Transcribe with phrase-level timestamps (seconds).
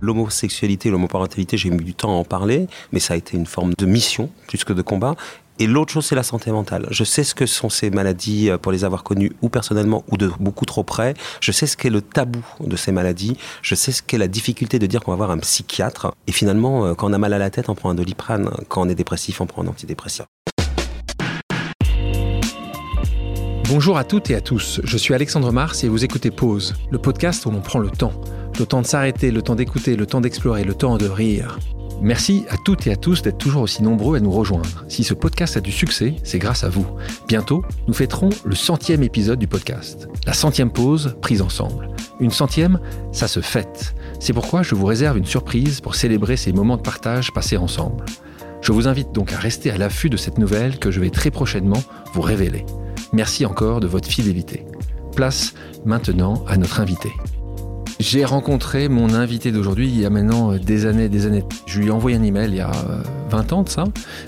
[0.00, 3.72] L'homosexualité, l'homoparentalité, j'ai mis du temps à en parler, mais ça a été une forme
[3.76, 5.16] de mission plus que de combat.
[5.60, 6.86] Et l'autre chose, c'est la santé mentale.
[6.90, 10.16] Je sais ce que sont ces maladies euh, pour les avoir connues ou personnellement ou
[10.16, 11.14] de beaucoup trop près.
[11.40, 13.36] Je sais ce qu'est le tabou de ces maladies.
[13.62, 16.14] Je sais ce qu'est la difficulté de dire qu'on va voir un psychiatre.
[16.28, 18.50] Et finalement, euh, quand on a mal à la tête, on prend un doliprane.
[18.68, 20.26] Quand on est dépressif, on prend un antidépresseur.
[23.68, 26.96] Bonjour à toutes et à tous, je suis Alexandre Mars et vous écoutez Pause, le
[26.96, 28.14] podcast où l'on prend le temps.
[28.58, 31.58] Le temps de s'arrêter, le temps d'écouter, le temps d'explorer, le temps de rire.
[32.00, 34.86] Merci à toutes et à tous d'être toujours aussi nombreux à nous rejoindre.
[34.88, 36.86] Si ce podcast a du succès, c'est grâce à vous.
[37.26, 40.08] Bientôt, nous fêterons le centième épisode du podcast.
[40.24, 41.90] La centième pause prise ensemble.
[42.20, 42.80] Une centième,
[43.12, 43.94] ça se fête.
[44.18, 48.06] C'est pourquoi je vous réserve une surprise pour célébrer ces moments de partage passés ensemble.
[48.68, 51.30] Je vous invite donc à rester à l'affût de cette nouvelle que je vais très
[51.30, 51.82] prochainement
[52.12, 52.66] vous révéler.
[53.14, 54.66] Merci encore de votre fidélité.
[55.16, 55.54] Place
[55.86, 57.08] maintenant à notre invité.
[57.98, 61.44] J'ai rencontré mon invité d'aujourd'hui il y a maintenant des années, des années.
[61.64, 62.70] Je lui ai envoyé un email il y a
[63.30, 63.84] 20 euh, ans de ça.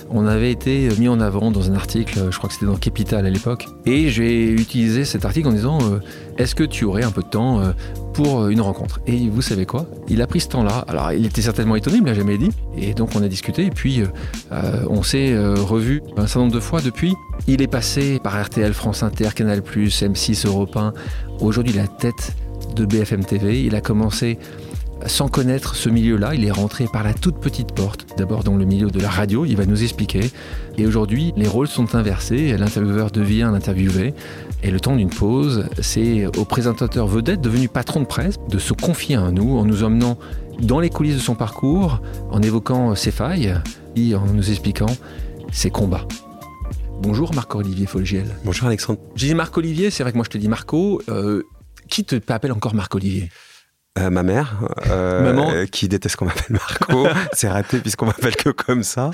[0.09, 3.27] On avait été mis en avant dans un article, je crois que c'était dans Capital
[3.27, 3.67] à l'époque.
[3.85, 6.01] Et j'ai utilisé cet article en disant euh,
[6.41, 7.61] Est-ce que tu aurais un peu de temps
[8.15, 8.99] pour une rencontre?
[9.07, 9.85] Et vous savez quoi?
[10.09, 10.87] Il a pris ce temps-là.
[10.89, 12.49] Alors il était certainement étonné, il me l'a jamais dit.
[12.79, 14.03] Et donc on a discuté et puis
[14.51, 17.15] on s'est revu un certain nombre de fois depuis.
[17.47, 20.95] Il est passé par RTL, France Inter, Canal+, M6, Europe 1.
[21.41, 22.33] Aujourd'hui, la tête
[22.75, 23.63] de BFM TV.
[23.65, 24.39] Il a commencé
[25.07, 26.35] sans connaître ce milieu-là.
[26.35, 29.45] Il est rentré par la toute petite porte, d'abord dans le milieu de la radio,
[29.45, 30.31] il va nous expliquer.
[30.79, 32.57] Et aujourd'hui, les rôles sont inversés.
[32.57, 34.15] L'intervieweur devient l'interviewé.
[34.63, 38.73] Et le temps d'une pause, c'est au présentateur vedette, devenu patron de presse, de se
[38.73, 40.19] confier à nous en nous emmenant
[40.61, 43.55] dans les coulisses de son parcours, en évoquant ses failles
[43.97, 44.95] et en nous expliquant
[45.53, 46.07] ses combats.
[47.03, 48.27] Bonjour Marc-Olivier Folgiel.
[48.45, 49.01] Bonjour Alexandre.
[49.15, 51.01] Je dis Marc-Olivier, c'est vrai que moi je te dis Marco.
[51.09, 51.45] Euh,
[51.89, 53.31] qui te appelle encore Marc-Olivier?
[54.01, 55.67] Euh, ma mère, euh, Maman.
[55.71, 59.11] qui déteste qu'on m'appelle Marco, c'est raté puisqu'on m'appelle que comme ça.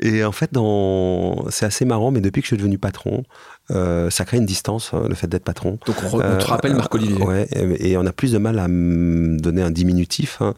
[0.00, 1.46] Et en fait, dans...
[1.50, 3.24] c'est assez marrant, mais depuis que je suis devenu patron,
[3.70, 5.78] euh, ça crée une distance, hein, le fait d'être patron.
[5.86, 7.22] Donc on, te rappelle Marc-Olivier.
[7.22, 10.40] ouais, et, on a plus de mal à me donner un diminutif.
[10.40, 10.54] Hein.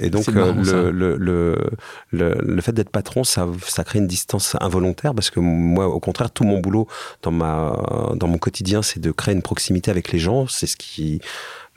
[0.00, 1.72] et donc le, le, le,
[2.10, 6.30] le, fait d'être patron, ça, ça crée une distance involontaire parce que moi, au contraire,
[6.30, 6.88] tout mon boulot
[7.22, 10.46] dans, ma, dans mon quotidien, c'est de créer une proximité avec les gens.
[10.46, 11.20] C'est ce qui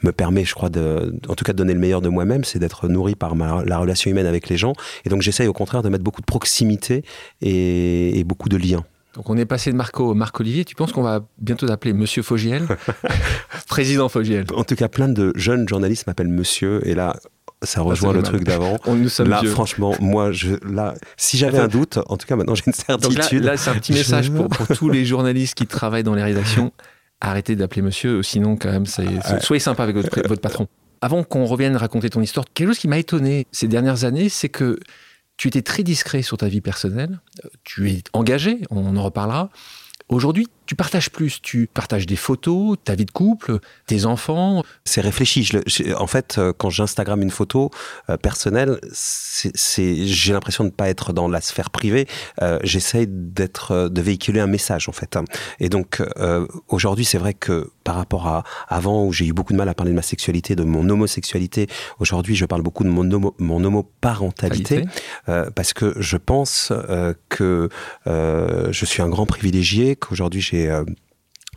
[0.04, 2.60] me permet, je crois, de, en tout cas de donner le meilleur de moi-même, c'est
[2.60, 4.74] d'être nourri par la relation humaine avec les gens.
[5.06, 7.04] Et donc j'essaye au contraire de mettre beaucoup de proximité
[7.42, 8.84] et, beaucoup de liens.
[9.16, 10.66] Donc on est passé de Marco Marc Olivier.
[10.66, 12.66] Tu penses qu'on va bientôt t'appeler Monsieur Fogiel,
[13.68, 16.88] président Fogiel En tout cas, plein de jeunes journalistes m'appellent Monsieur.
[16.88, 17.16] Et là,
[17.62, 18.78] ça ah, rejoint le truc d'avant.
[19.20, 22.74] Là, franchement, moi, je, là, si j'avais un doute, en tout cas, maintenant j'ai une
[22.74, 23.44] certitude.
[23.44, 26.72] là, c'est un petit message pour, pour, tous les journalistes qui travaillent dans les rédactions
[27.24, 30.68] arrêtez d'appeler monsieur, sinon quand même, soyez sympa avec votre, votre patron.
[31.02, 34.50] Avant qu'on revienne raconter ton histoire, quelque chose qui m'a étonné ces dernières années, c'est
[34.50, 34.80] que
[35.38, 37.20] tu étais très discret sur ta vie personnelle,
[37.64, 39.50] tu es engagé, on en reparlera.
[40.10, 44.64] Aujourd'hui, tu partages plus, tu partages des photos, ta vie de couple, tes enfants.
[44.86, 45.48] C'est réfléchi.
[45.96, 47.70] en fait, euh, quand j'instagramme une photo
[48.10, 49.52] euh, personnelle, c'est,
[50.08, 52.08] j'ai l'impression de ne pas être dans la sphère privée.
[52.42, 55.16] Euh, j'essaye d'être, de véhiculer un message en fait.
[55.60, 56.02] Et donc
[56.70, 59.76] aujourd'hui, c'est vrai que par rapport à avant où j'ai eu beaucoup de mal à
[59.76, 61.68] parler de ma sexualité, de mon homosexualité,
[62.00, 64.86] aujourd'hui, je parle beaucoup de mon, homo, mon homoparentalité
[65.28, 66.74] parce que je pense
[67.30, 67.70] que
[68.08, 70.84] je suis un grand privilégié, qu'aujourd'hui j'ai euh,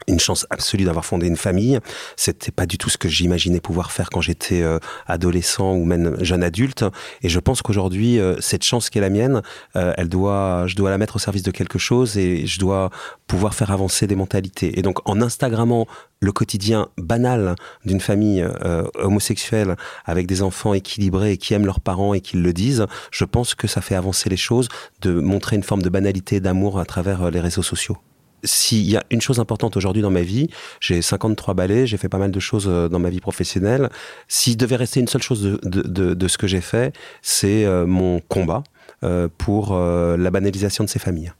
[0.08, 1.80] une chance absolue d'avoir fondé une famille.
[2.16, 6.22] C'était pas du tout ce que j'imaginais pouvoir faire quand j'étais euh, adolescent ou même
[6.22, 6.84] jeune adulte.
[7.22, 9.42] Et je pense qu'aujourd'hui, euh, cette chance qui est la mienne,
[9.74, 12.90] elle doit, je dois la mettre au service de quelque chose et je dois
[13.26, 14.78] pouvoir faire avancer des mentalités.
[14.78, 15.86] Et donc, en Instagrammant
[16.20, 18.46] le quotidien banal d'une famille
[18.94, 23.24] homosexuelle avec des enfants équilibrés et qui aiment leurs parents et qui le disent, je
[23.24, 24.68] pense que ça fait avancer les choses
[25.00, 27.98] de montrer une forme de banalité, d'amour à travers les réseaux sociaux
[28.46, 30.48] s'il y a une chose importante aujourd'hui dans ma vie,
[30.80, 33.90] j'ai 53 ballets, j'ai fait pas mal de choses euh, dans ma vie professionnelle.
[34.28, 38.62] S'il devait rester une seule chose de, ce que j'ai fait, c'est euh, mon combat
[39.04, 41.32] euh, pour la banalisation de ces familles.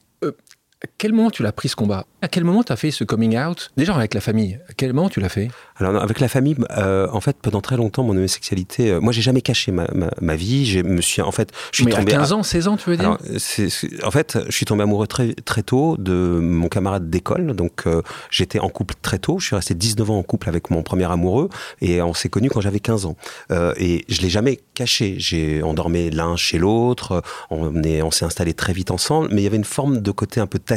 [0.87, 2.07] À quel moment tu l'as pris ce combat?
[2.23, 3.73] À quel moment tu as fait ce coming out?
[3.77, 5.49] Déjà avec la famille, à quel moment tu l'as fait?
[5.79, 9.21] Alors avec la famille, euh, en fait, pendant très longtemps, mon homosexualité, euh, moi j'ai
[9.21, 9.89] jamais caché ma,
[10.21, 10.65] ma, vie.
[10.65, 12.15] Je me suis, en fait, je suis Mais tombé.
[12.15, 13.07] À 15 ans, 16 ans, tu veux dire?
[13.07, 13.19] Alors,
[14.05, 17.55] En fait, je suis tombé amoureux très, très tôt de mon camarade d'école.
[17.55, 19.41] Donc euh, j'étais en couple très tôt.
[19.41, 21.49] Je suis resté 19 ans en couple avec mon premier amoureux
[21.81, 23.17] et on s'est connus quand j'avais 15 ans.
[23.77, 25.17] et je l'ai jamais caché.
[25.19, 27.23] J'ai, on dormait l'un chez l'autre.
[27.51, 29.29] On, est, on s'est installé très vite ensemble.
[29.33, 30.76] Mais il y avait une forme de côté un peu tacite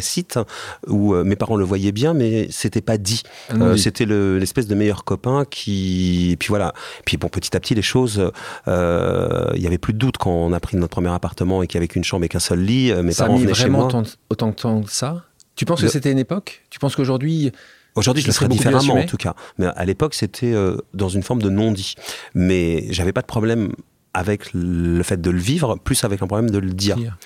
[0.87, 3.23] où mes parents le voyaient bien, mais c'était pas dit.
[3.49, 6.73] Ah c'était l'espèce de meilleur copain qui, et puis voilà.
[7.05, 8.31] Puis bon, petit à petit, les choses,
[8.67, 11.75] il y avait plus de doute quand on a pris notre premier appartement et qu'il
[11.75, 12.93] y avait qu'une chambre et qu'un seul lit.
[13.03, 13.85] Mes ça parents venaient chez moi.
[13.85, 15.23] autant, autant de temps que ça?
[15.55, 16.63] Tu penses que c'était une époque?
[16.69, 17.51] Tu penses qu'aujourd'hui
[17.95, 19.35] Aujourd'hui, je le ferais différemment en tout cas.
[19.57, 21.95] Mais à l'époque, c'était euh, dans une forme de non-dit.
[22.33, 23.73] Mais j'avais pas de problème
[24.13, 26.95] avec le fait de le vivre, plus avec un problème de le dire.
[26.95, 27.17] Dire.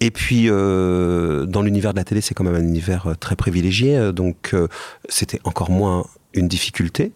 [0.00, 3.36] Et puis, euh, dans l'univers de la télé, c'est quand même un univers euh, très
[3.36, 4.68] privilégié, euh, donc euh,
[5.08, 6.04] c'était encore moins
[6.34, 7.12] une difficulté.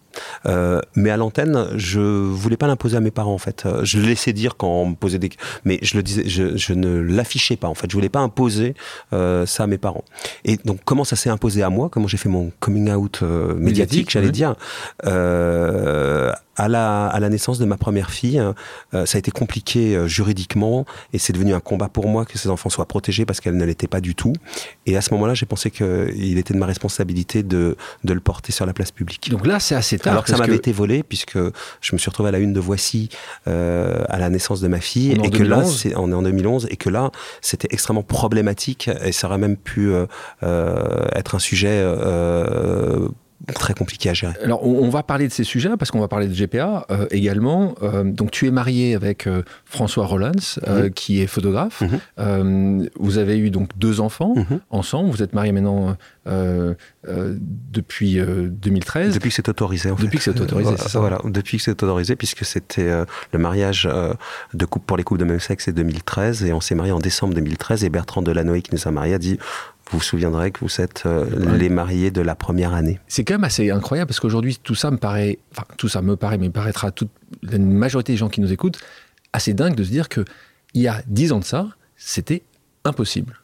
[0.47, 3.67] Euh, mais à l'antenne, je voulais pas l'imposer à mes parents en fait.
[3.83, 5.29] Je le laissais dire quand on me posait des,
[5.63, 7.85] mais je le disais, je, je ne l'affichais pas en fait.
[7.87, 8.73] Je voulais pas imposer
[9.11, 10.03] ça à mes parents.
[10.43, 11.89] Et donc comment ça s'est imposé à moi?
[11.89, 14.31] Comment j'ai fait mon coming out médiatique, Médiatique, j'allais ouais.
[14.31, 14.55] dire
[16.61, 20.07] à la à la naissance de ma première fille, euh, ça a été compliqué euh,
[20.07, 23.57] juridiquement et c'est devenu un combat pour moi que ces enfants soient protégés parce qu'elles
[23.57, 24.33] ne l'étaient pas du tout.
[24.85, 28.51] Et à ce moment-là, j'ai pensé qu'il était de ma responsabilité de, de le porter
[28.51, 29.31] sur la place publique.
[29.31, 30.13] Donc là, c'est assez tard.
[30.13, 32.59] Alors que ça m'avait été volé puisque je me suis retrouvé à la une de
[32.59, 33.09] Voici
[33.47, 35.79] euh, à la naissance de ma fille On et que là, 2011.
[35.79, 37.11] c'est, on est en 2011 et que là,
[37.41, 39.91] c'était extrêmement problématique et ça aurait même pu
[40.41, 41.83] être un sujet
[43.53, 44.33] très compliqué à gérer.
[44.43, 47.07] Alors, on, on va parler de ces sujets parce qu'on va parler de GPA euh,
[47.11, 47.75] également.
[47.83, 50.31] Euh, donc, tu es marié avec euh, François Rollins,
[50.95, 51.81] qui est photographe.
[52.17, 52.89] Mhm.
[52.99, 54.59] Vous avez eu donc deux enfants Mhm.
[54.69, 55.09] ensemble.
[55.11, 55.95] Vous êtes mariés maintenant
[57.71, 59.13] depuis euh, 2013.
[59.13, 60.03] Depuis que c'est autorisé, en fait.
[60.03, 60.99] Depuis que c'est autorisé, c'est ça.
[60.99, 62.91] Voilà, depuis que c'est autorisé, puisque c'était
[63.31, 63.89] le mariage
[64.53, 66.99] de couple pour les couples de même sexe, c'est 2013, et on s'est marié en
[66.99, 69.37] décembre 2013, et Bertrand Delanoë, qui nous a mariés, a dit
[69.91, 71.57] Vous vous souviendrez que vous êtes euh, Ouais.
[71.57, 72.99] les mariés de la première année.
[73.07, 76.15] C'est quand même assez incroyable parce qu'aujourd'hui, tout ça me paraît, enfin, tout ça me
[76.15, 77.09] paraît, mais paraîtra à toute
[77.43, 78.79] la majorité des gens qui nous écoutent,
[79.33, 80.23] assez dingue de se dire que
[80.73, 81.67] il y a dix ans de ça,
[81.97, 82.43] c'était
[82.85, 83.40] impossible.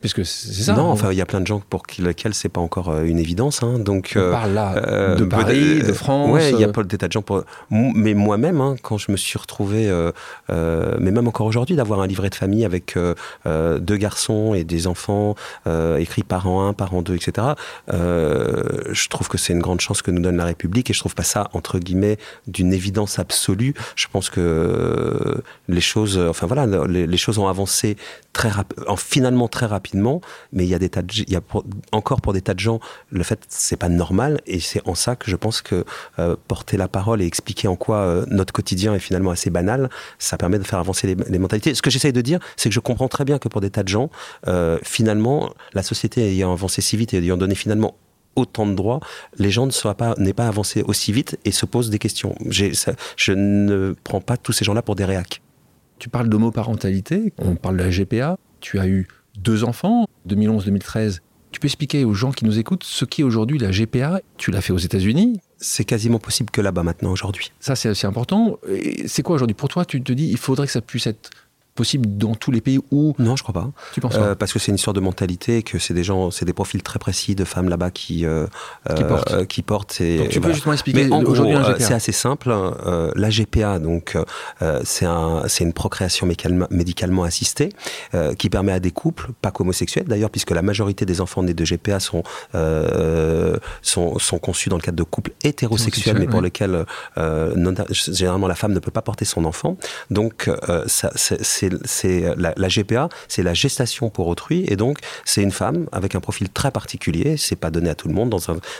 [0.00, 0.74] Puisque c'est ça.
[0.74, 3.02] non, on- enfin, il y a plein de gens pour lesquels c'est pas encore euh,
[3.02, 3.64] une évidence.
[3.64, 6.30] hein, donc, on euh, parle là Euh, de Paris, de France.
[6.30, 7.42] Ouais, il y a pas des tas de gens pour.
[7.70, 10.12] Mais moi-même, hein, quand je me suis retrouvé, euh,
[11.00, 12.96] mais même encore aujourd'hui, d'avoir un livret de famille avec
[13.46, 15.34] deux garçons et des enfants
[15.98, 17.48] écrits parent 1, parent 2, etc.
[17.90, 21.14] je trouve que c'est une grande chance que nous donne la République et je trouve
[21.14, 23.74] pas ça entre guillemets d'une évidence absolue.
[23.96, 27.96] Je pense que les choses, enfin voilà, les, les choses ont avancé
[28.32, 30.74] très rap- en- finalement très rapidement, mais il y
[31.36, 31.40] a
[31.92, 32.80] encore pour des tas de gens
[33.10, 35.84] le fait c'est pas normal et c'est en ça que je pense que
[36.18, 39.88] euh, porter la parole et expliquer en quoi euh, notre quotidien est finalement assez banal,
[40.18, 41.74] ça permet de faire avancer les, mentalités.
[41.74, 43.82] Ce que j'essaye de dire, c'est que je comprends très bien que pour des tas
[43.82, 44.10] de gens,
[44.46, 47.96] euh, finalement, la société ayant avancé si vite et ayant donné finalement
[48.36, 49.00] autant de droits,
[49.36, 52.34] les gens ne pas, pas avancé aussi vite et se posent des questions.
[52.48, 55.42] Je ne prends pas tous ces gens-là pour des réacs.
[55.98, 58.38] Tu parles d'homoparentalité, on parle de la GPA.
[58.60, 59.08] Tu as eu
[59.42, 61.20] deux enfants, 2011-2013.
[61.50, 64.60] Tu peux expliquer aux gens qui nous écoutent ce qu'est aujourd'hui la GPA Tu l'as
[64.60, 65.40] fait aux États-Unis?
[65.56, 67.52] C'est quasiment possible que là-bas maintenant aujourd'hui.
[67.58, 68.58] Ça, c'est important.
[69.06, 69.54] C'est quoi aujourd'hui?
[69.54, 71.30] Pour toi, tu te dis, il faudrait que ça puisse être
[71.78, 73.70] possible dans tous les pays où Non, je crois pas.
[73.94, 76.44] tu penses Euh, parce que c'est une histoire de mentalité, que c'est des gens, c'est
[76.44, 78.46] des profils très précis de femmes là-bas qui euh,
[78.96, 79.32] Qui euh, portent.
[79.32, 80.00] euh, qui portent.
[80.00, 80.54] Et, Donc tu et peux voilà.
[80.54, 82.50] justement expliquer aujourd'hui euh, c'est assez simple.
[82.50, 84.16] Euh, la GPA, donc,
[84.62, 86.26] euh, c'est un, une procréation
[86.70, 87.68] médicalement, assistée
[88.14, 91.54] euh, qui permet à des couples, pas qu'homosexuels d'ailleurs, puisque la majorité des enfants nés
[91.54, 92.22] de GPA sont
[92.54, 96.84] euh, sont, sont conçus dans le cadre de couples hétérosexuels, mais pour lesquels
[97.18, 99.76] euh, non- généralement la femme ne peut pas porter son enfant.
[100.10, 105.42] Donc, euh, c'est, c'est, c'est la, GPA, c'est la gestation pour autrui, et donc c'est
[105.42, 107.36] une femme avec un profil très particulier.
[107.36, 108.38] C'est pas donné à tout le monde dans,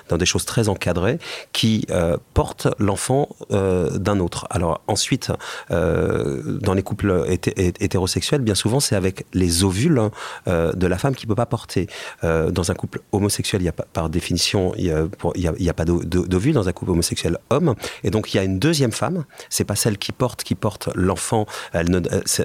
[0.09, 1.18] dans des choses très encadrées
[1.52, 4.47] qui euh, porte l'enfant euh, d'un autre.
[4.50, 5.30] Alors ensuite,
[5.71, 10.00] euh, dans les couples hété- hé- hétérosexuels, bien souvent c'est avec les ovules
[10.49, 11.87] euh, de la femme qui peut pas porter.
[12.25, 14.90] Euh, dans un couple homosexuel, y a par définition, il y
[15.68, 18.45] a, pas d'o- d'o- d'ovules dans un couple homosexuel homme, et donc il y a
[18.45, 19.25] une deuxième femme.
[19.50, 21.47] C'est pas celle qui porte qui porte l'enfant.
[21.75, 21.83] Euh,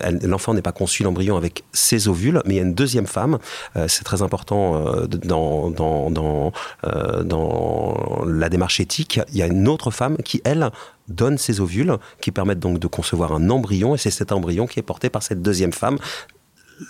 [0.01, 3.06] elle- L'enfant n'est pas conçu l'embryon avec ses ovules, mais il y a une deuxième
[3.06, 3.38] femme.
[3.75, 9.20] Euh, c'est très important euh, euh, dans la démarche éthique.
[9.32, 10.72] Il y a une autre femme qui elle
[11.08, 14.80] donne ses ovules, qui permettent donc de concevoir un embryon, et c'est cet embryon qui
[14.80, 16.00] est porté par cette deuxième femme.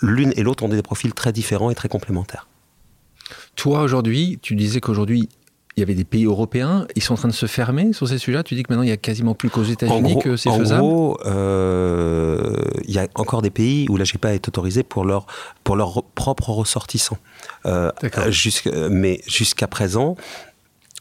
[0.00, 2.48] L'une et l'autre ont des profils très différents et très complémentaires.
[3.56, 5.28] Toi, aujourd'hui, tu disais qu'aujourd'hui,
[5.76, 8.18] il y avait des pays européens, ils sont en train de se fermer sur ces
[8.18, 8.42] sujets.
[8.44, 10.82] Tu dis que maintenant, il y a quasiment plus qu'aux États-Unis que c'est en faisable.
[10.82, 15.26] gros, euh, il y a encore des pays où la GPA est autorisée pour leur
[15.64, 17.18] pour leurs propres ressortissants.
[17.66, 17.90] Euh,
[18.90, 20.16] mais jusqu'à présent.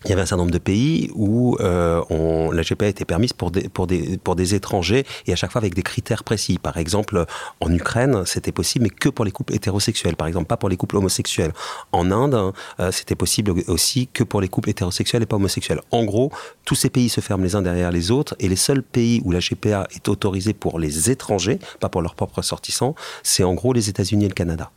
[0.05, 3.33] Il y avait un certain nombre de pays où euh, on, la GPA était permise
[3.33, 6.57] pour des, pour, des, pour des étrangers et à chaque fois avec des critères précis.
[6.57, 7.25] Par exemple,
[7.59, 10.15] en Ukraine, c'était possible, mais que pour les couples hétérosexuels.
[10.15, 11.53] Par exemple, pas pour les couples homosexuels.
[11.91, 15.81] En Inde, euh, c'était possible aussi que pour les couples hétérosexuels et pas homosexuels.
[15.91, 16.31] En gros,
[16.65, 19.31] tous ces pays se ferment les uns derrière les autres et les seuls pays où
[19.31, 23.73] la GPA est autorisée pour les étrangers, pas pour leurs propres sortissants, c'est en gros
[23.73, 24.71] les États-Unis et le Canada.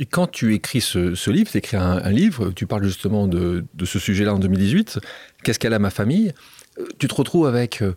[0.00, 3.98] Et quand tu écris ce, livre, tu écris un, livre, tu parles justement de, ce
[3.98, 4.98] sujet-là en 2018,
[5.44, 6.32] Qu'est-ce qu'elle a ma famille?
[6.78, 7.94] Euh, Tu te retrouves avec euh,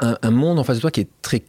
[0.00, 1.42] un, monde en face de toi qui est très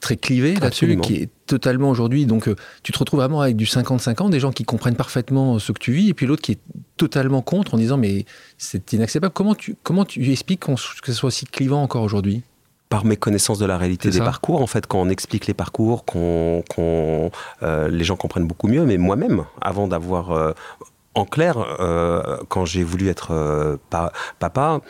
[0.00, 2.24] très clivé là-dessus, qui est totalement aujourd'hui.
[2.24, 5.72] Donc, euh, tu te retrouves vraiment avec du 50-50, des gens qui comprennent parfaitement ce
[5.72, 6.60] que tu vis, et puis l'autre qui est
[6.96, 8.24] totalement contre en disant mais
[8.56, 9.34] c'est inacceptable.
[9.34, 12.42] Comment tu, comment tu expliques que ce soit si clivant encore aujourd'hui?
[12.88, 16.04] Par mes connaissances de la réalité des parcours, en fait, quand on explique les parcours,
[16.04, 16.62] qu'on,
[17.62, 18.84] euh, les gens comprennent beaucoup mieux.
[18.84, 20.52] Mais moi-même, avant d'avoir euh,
[21.14, 23.78] en clair, euh, quand j'ai voulu être
[24.38, 24.80] papa,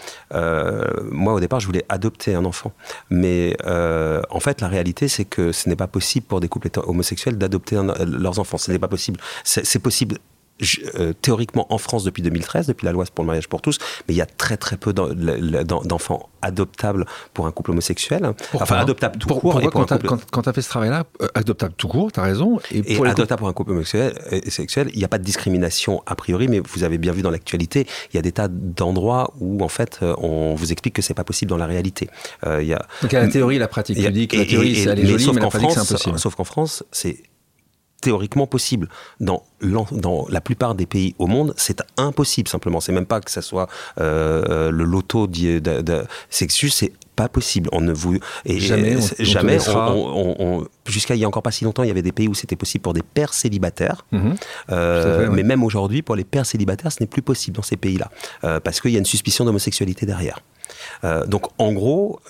[1.10, 2.72] moi au départ je voulais adopter un enfant.
[3.10, 7.36] Mais en fait la réalité c'est que ce n'est pas possible pour des couples homosexuels
[7.36, 8.58] d'adopter leurs enfants.
[8.58, 9.20] Ce n'est pas possible.
[9.44, 10.18] C'est possible
[11.20, 14.16] théoriquement en France depuis 2013, depuis la loi pour le mariage pour tous, mais il
[14.16, 18.32] y a très très peu d'enfants adoptables pour un couple homosexuel.
[18.54, 19.60] enfin, adoptables tout court.
[19.60, 19.86] Pourquoi
[20.30, 22.60] quand tu as fait ce travail-là, euh, adoptable tout court, tu as raison.
[22.70, 26.14] Et, pour adoptable pour un couple homosexuel, euh, il n'y a pas de discrimination a
[26.14, 29.62] priori, mais vous avez bien vu dans l'actualité, il y a des tas d'endroits où
[29.62, 32.08] en fait on vous explique que c'est pas possible dans la réalité.
[32.46, 33.96] il y a, Donc il y a la théorie, la pratique.
[33.96, 36.18] Tu dis que la théorie, c'est jolie, mais la pratique, c'est impossible.
[36.18, 37.22] Sauf qu'en France, c'est
[38.04, 38.88] théoriquement possible.
[39.18, 42.80] Dans, dans la plupart des pays au monde, c'est impossible simplement.
[42.80, 43.66] C'est même pas que ça soit
[43.98, 47.70] euh, le loto de, de, sexus, c'est pas possible.
[47.72, 49.58] On ne vous et jamais, on, jamais.
[50.86, 52.56] Jusqu'à il y a encore pas si longtemps, il y avait des pays où c'était
[52.56, 54.34] possible pour des pères célibataires, mhm.
[54.70, 58.10] euh, mais même aujourd'hui, pour les pères célibataires, ce n'est plus possible dans ces pays-là
[58.44, 60.40] euh, parce qu'il y a une suspicion d'homosexualité derrière.
[61.26, 62.20] donc, en gros,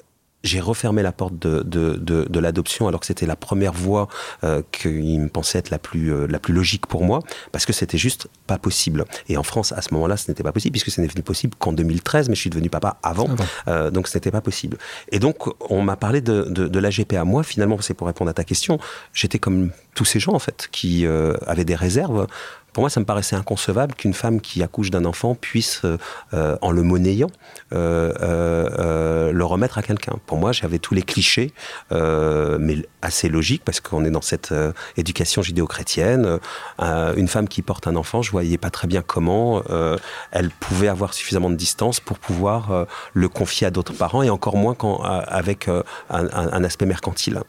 [0.45, 4.09] j'ai refermé la porte de, de, de, de l'adoption alors que c'était la première voie
[4.45, 7.21] euh, qu'il me pensait être la plus, euh, la plus logique pour moi,
[7.51, 9.05] parce que c'était juste pas possible.
[9.29, 11.57] Et en France, à ce moment-là, ce n'était pas possible, puisque ce n'est devenu possible
[11.59, 13.29] qu'en 2013, mais je suis devenu papa avant,
[13.69, 14.77] euh, donc ce n'était pas possible.
[15.11, 17.25] Et donc, on m'a parlé de, de, de la GPA.
[17.25, 18.79] Moi, finalement, c'est pour répondre à ta question,
[19.13, 22.27] j'étais comme tous ces gens, en fait, qui euh, avaient des réserves
[22.75, 25.97] pour moi, ça me paraissait inconcevable qu'une femme qui accouche d'un enfant puisse, euh,
[26.35, 27.31] euh, en le monnayant,
[27.73, 30.17] euh, le remettre à quelqu'un.
[30.27, 31.53] Pour moi, j'avais tous les clichés,
[31.93, 34.53] mais assez logiques, parce qu'on est dans cette
[34.97, 36.41] éducation judéo-chrétienne.
[36.81, 39.63] une femme qui porte un enfant, je voyais pas très bien comment
[40.33, 44.57] elle pouvait avoir suffisamment de distance pour pouvoir le confier à d'autres parents, et encore
[44.57, 47.41] moins quand, avec un, un, aspect mercantile.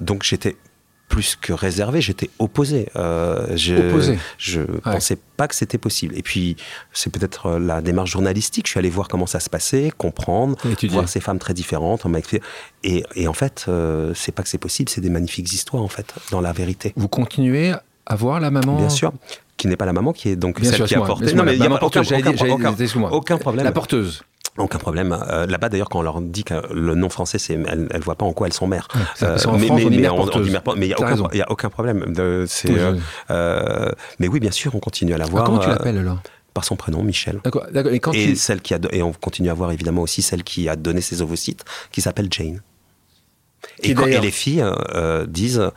[0.00, 0.56] donc j'étais
[1.08, 2.88] plus que réservé, j'étais opposé.
[2.96, 4.18] Euh, je opposé.
[4.38, 6.16] je pensais pas que c'était possible.
[6.16, 6.56] Et puis,
[6.92, 8.66] c'est peut-être euh, la démarche journalistique.
[8.66, 10.56] Je suis allé voir comment ça se passait, comprendre,
[10.90, 12.06] voir ces femmes très différentes.
[12.82, 15.88] Et, et en fait, euh, c'est pas que c'est possible, c'est des magnifiques histoires, en
[15.88, 16.92] fait, dans la vérité.
[16.96, 17.72] Vous continuez
[18.06, 19.12] à voir la maman Bien sûr
[19.56, 21.32] qui n'est pas la maman, qui est donc celle qui a porté.
[21.32, 23.64] Non, mais il n'y a aucun, aucun, aucun, problème.
[23.64, 24.22] La porteuse.
[24.58, 25.16] Aucun problème.
[25.28, 28.14] Euh, là-bas, d'ailleurs, quand on leur dit que le nom français, c'est, elles, ne voient
[28.14, 28.88] pas en quoi elles sont mères.
[29.22, 32.12] Euh, mais, mais, mais, mais il n'y a, aucun problème.
[32.12, 32.46] De,
[33.30, 35.44] euh, mais oui, bien sûr, on continue à la voir.
[35.44, 36.18] Ah, comment tu l'appelles là
[36.54, 37.40] par son prénom, Michel.
[37.44, 37.66] D'accord.
[37.92, 40.70] Et, quand et celle qui a et on continue à voir évidemment aussi celle qui
[40.70, 42.62] a donné ses ovocytes, qui s'appelle Jane.
[43.82, 44.64] Et, quand, et les filles
[45.28, 45.70] disent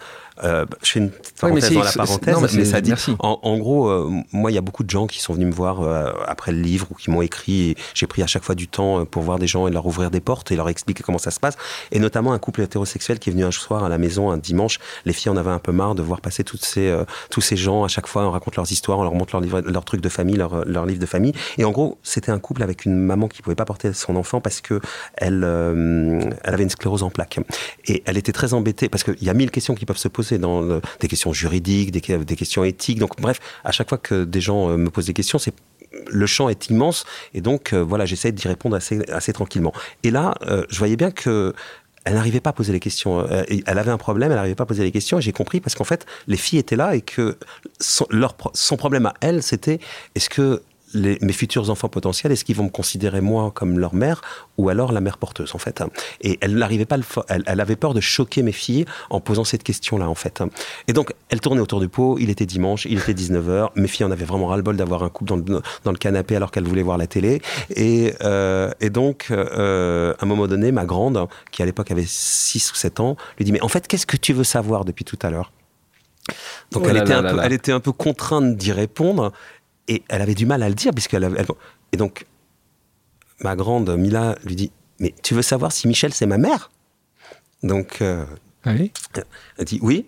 [0.43, 2.93] euh, je fais une parenthèse dans la parenthèse, mais, ça dit.
[3.19, 5.81] En, gros, euh, moi, il y a beaucoup de gens qui sont venus me voir
[5.81, 7.75] euh, après le livre ou qui m'ont écrit.
[7.93, 10.21] J'ai pris à chaque fois du temps pour voir des gens et leur ouvrir des
[10.21, 11.57] portes et leur expliquer comment ça se passe.
[11.91, 14.79] Et notamment un couple hétérosexuel qui est venu un soir à la maison un dimanche.
[15.05, 16.95] Les filles en avaient un peu marre de voir passer toutes ces,
[17.29, 17.83] tous ces gens.
[17.83, 20.35] À chaque fois, on raconte leurs histoires, on leur montre leurs leur trucs de famille,
[20.35, 21.33] leurs leur livres de famille.
[21.57, 24.41] Et en gros, c'était un couple avec une maman qui pouvait pas porter son enfant
[24.41, 24.79] parce que
[25.15, 27.39] elle, elle avait une sclérose en plaques.
[27.85, 30.28] Et elle était très embêtée parce qu'il y a mille questions qui peuvent se poser
[30.37, 32.01] dans des questions juridiques, des,
[32.35, 32.99] questions éthiques.
[32.99, 35.53] Donc bref, à chaque fois que des gens euh, me posent des questions, c'est
[36.07, 39.73] le champ est immense et donc euh, voilà, j'essaie d'y répondre assez, assez tranquillement.
[40.03, 41.53] Et là, euh, je voyais bien que
[42.05, 43.27] elle n'arrivait pas à poser les questions.
[43.27, 45.19] Elle avait un problème, elle n'arrivait pas à poser les questions.
[45.19, 47.37] Et j'ai compris parce qu'en fait, les filles étaient là et que
[47.79, 48.07] son,
[48.53, 49.79] son problème à elle, c'était
[50.15, 54.21] est-ce que mes futurs enfants potentiels, est-ce qu'ils vont me considérer moi comme leur mère
[54.57, 55.83] ou alors la mère porteuse en fait?
[56.21, 59.63] Et elle n'arrivait pas, elle, elle, avait peur de choquer mes filles en posant cette
[59.63, 60.43] question-là en fait.
[60.87, 62.17] Et donc elle tournait autour du pot.
[62.19, 63.69] Il était dimanche, il était 19h.
[63.75, 66.51] Mes filles en avaient vraiment ras-le-bol d'avoir un couple dans le, dans le canapé alors
[66.51, 67.41] qu'elles voulaient voir la télé.
[67.75, 72.05] Et, euh, et donc euh, à un moment donné, ma grande, qui à l'époque avait
[72.05, 75.05] 6 ou 7 ans, lui dit mais en fait qu'est-ce que tu veux savoir depuis
[75.05, 75.51] tout à l'heure?
[76.71, 79.31] Donc oh elle, était un peu, elle était un peu contrainte d'y répondre
[79.89, 81.43] et elle avait du mal à le dire, puisqu'elle avait.
[81.91, 82.25] Et donc,
[83.41, 86.71] ma grande Mila lui dit Mais tu veux savoir si Michel, c'est ma mère?
[87.63, 88.25] Donc, euh,
[88.63, 88.91] Allez.
[89.57, 90.05] elle dit Oui.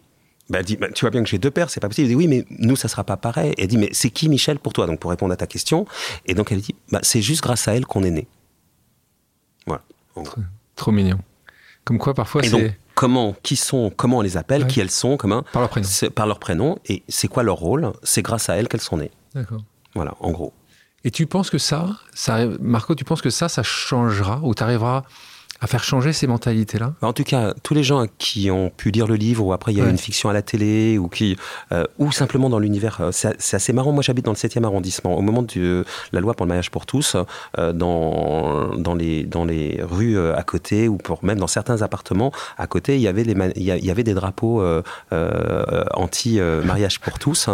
[0.49, 2.05] Bah, elle dit Bah, Tu vois bien que j'ai deux pères, c'est pas possible.
[2.05, 3.53] Elle dit Oui, mais nous, ça sera pas pareil.
[3.57, 4.85] Elle dit Mais c'est qui Michel pour toi?
[4.87, 5.85] Donc, pour répondre à ta question.
[6.25, 8.27] Et donc, elle dit bah, C'est juste grâce à elle qu'on est né.
[9.65, 9.81] Voilà.
[10.75, 11.19] Trop mignon.
[11.83, 14.67] Comme quoi, parfois, c'est comment, qui sont, comment on les appelle, Ouais.
[14.67, 15.87] qui elles sont, comment, par leur prénom.
[16.13, 17.91] par leur prénom, et c'est quoi leur rôle?
[18.03, 19.09] C'est grâce à elles qu'elles sont nées.
[19.33, 19.63] D'accord.
[19.95, 20.53] Voilà, en gros.
[21.03, 24.63] Et tu penses que ça, ça, Marco, tu penses que ça, ça changera ou tu
[24.63, 25.03] arriveras
[25.61, 26.93] à faire changer ces mentalités-là?
[27.01, 29.71] Bah, En tout cas, tous les gens qui ont pu lire le livre, ou après
[29.71, 29.89] il y a Ouais.
[29.91, 31.37] une fiction à la télé, ou qui,
[31.71, 33.91] euh, ou simplement dans l'univers, euh, c'est assez marrant.
[33.91, 35.15] Moi, j'habite dans le 7e arrondissement.
[35.15, 37.15] Au moment de la loi pour le mariage pour tous,
[37.59, 41.81] euh, dans dans les dans les rues euh, à côté, ou pour même dans certains
[41.83, 44.81] appartements à côté, il y avait les il y, avait des drapeaux euh,
[45.13, 47.47] euh, anti euh, mariage pour tous.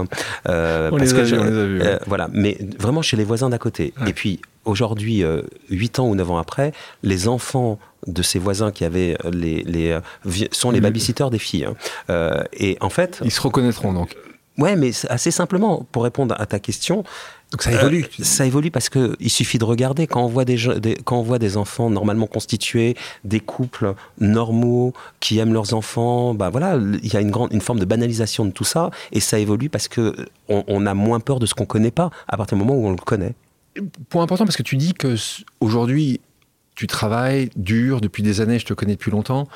[0.48, 1.94] euh, On parce les que a je- on les a ouais.
[1.96, 3.94] euh, voilà, mais vraiment chez les voisins d'à côté.
[4.02, 4.10] Ouais.
[4.10, 6.72] Et puis aujourd'hui, euh, 8 ans ou 9 ans après,
[7.04, 10.02] les enfants de ces voisins qui avaient euh, les, les euh,
[10.52, 11.66] sont les Le- babysitters des filles.
[11.66, 11.76] hein.
[12.10, 14.16] Euh, et en fait, Ils se reconnaîtront donc.
[14.58, 17.04] ouais, mais assez simplement pour répondre à ta question,
[17.52, 18.06] Donc ça évolue.
[18.20, 20.58] euh, ça évolue parce que il suffit de regarder quand on voit des,
[21.06, 26.50] quand on voit des enfants normalement constitués, des couples normaux qui aiment leurs enfants, bah
[26.50, 29.40] voilà, il y a une grande une forme de banalisation de tout ça et ça
[29.40, 30.16] évolue parce que
[30.50, 32.88] on, on a moins peur de ce qu'on connaît pas à partir du moment où
[32.88, 33.34] on le connaît.
[34.10, 35.16] Point important parce que tu dis que
[35.60, 36.22] aujourd'hui,
[36.76, 39.48] tu travailles dur depuis des années, je te connais depuis longtemps.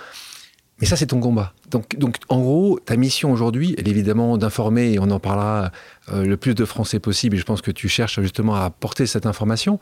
[0.80, 1.54] Mais ça, c'est ton combat.
[1.70, 5.72] Donc, donc, en gros, ta mission aujourd'hui, elle est évidemment d'informer, et on en parlera
[6.12, 9.06] euh, le plus de Français possible, et je pense que tu cherches justement à apporter
[9.06, 9.80] cette information.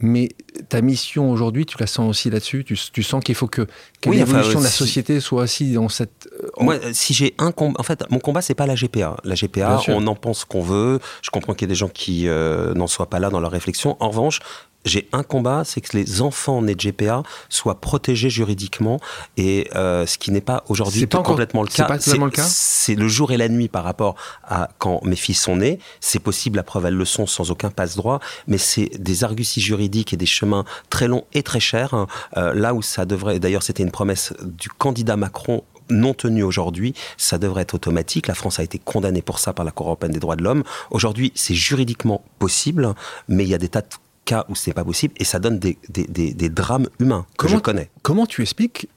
[0.00, 0.28] Mais
[0.68, 2.64] ta mission aujourd'hui, tu la sens aussi là-dessus?
[2.64, 3.62] Tu, tu sens qu'il faut que,
[4.00, 6.28] que Oui, enfin, l'évolution de la si- société soit aussi dans cette...
[6.42, 9.16] euh, en- Moi, si j'ai un combat, en fait, mon combat, c'est pas la GPA.
[9.24, 10.98] La GPA, on en pense qu'on veut.
[11.22, 13.52] Je comprends qu'il y a des gens qui euh, n'en soient pas là dans leur
[13.52, 13.96] réflexion.
[14.00, 14.40] En revanche,
[14.84, 19.00] j'ai un combat, c'est que les enfants nés de GPA soient protégés juridiquement,
[19.36, 21.84] et euh, ce qui n'est pas aujourd'hui C'est pas complètement le c'est cas.
[21.86, 25.16] pas totalement le cas C'est le jour et la nuit par rapport à quand mes
[25.16, 25.78] filles sont nées.
[26.00, 30.12] C'est possible, la preuve, elles le sont sans aucun passe-droit, mais c'est des arguties juridiques
[30.12, 31.94] et des chemins très longs et très chers.
[31.94, 32.06] hein.
[32.36, 36.94] Euh, là où ça devrait, d'ailleurs, c'était une promesse du candidat Macron non tenue aujourd'hui,
[37.18, 38.26] ça devrait être automatique.
[38.26, 40.62] La France a été condamnée pour ça par la Cour européenne des droits de l'homme.
[40.90, 42.94] Aujourd'hui, c'est juridiquement possible,
[43.28, 43.86] mais il y a des tas de
[44.24, 47.46] cas où c'est pas possible et ça donne des, des, des, des drames humains que
[47.46, 47.90] Comment- je connais.
[48.02, 48.88] Comment tu expliques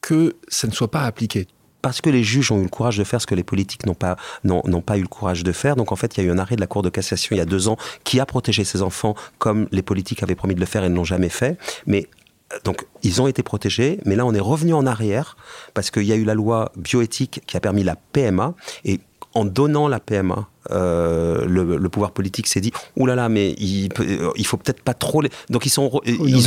[0.00, 1.46] que ça ne soit pas appliqué?
[1.82, 3.94] Parce que les juges ont eu le courage de faire ce que les politiques n'ont
[3.94, 5.76] pas, n'ont, n'ont pas eu le courage de faire.
[5.76, 7.38] Donc en fait, il y a eu un arrêt de la Cour de cassation il
[7.38, 10.60] y a deux ans qui a protégé ces enfants comme les politiques avaient promis de
[10.60, 11.58] le faire et ne l'ont jamais fait.
[11.86, 12.08] Mais
[12.54, 15.36] euh, donc, ils ont été protégés, mais là, on est revenu en arrière
[15.74, 18.54] parce qu'il y a eu la loi bioéthique qui a permis la PMA
[18.86, 19.00] et
[19.34, 23.52] en donnant la PMA, euh, le, le pouvoir politique s'est dit Ouh là là, mais
[23.58, 25.20] il, euh, il faut peut-être pas trop.
[25.20, 25.90] les- Donc ils sont,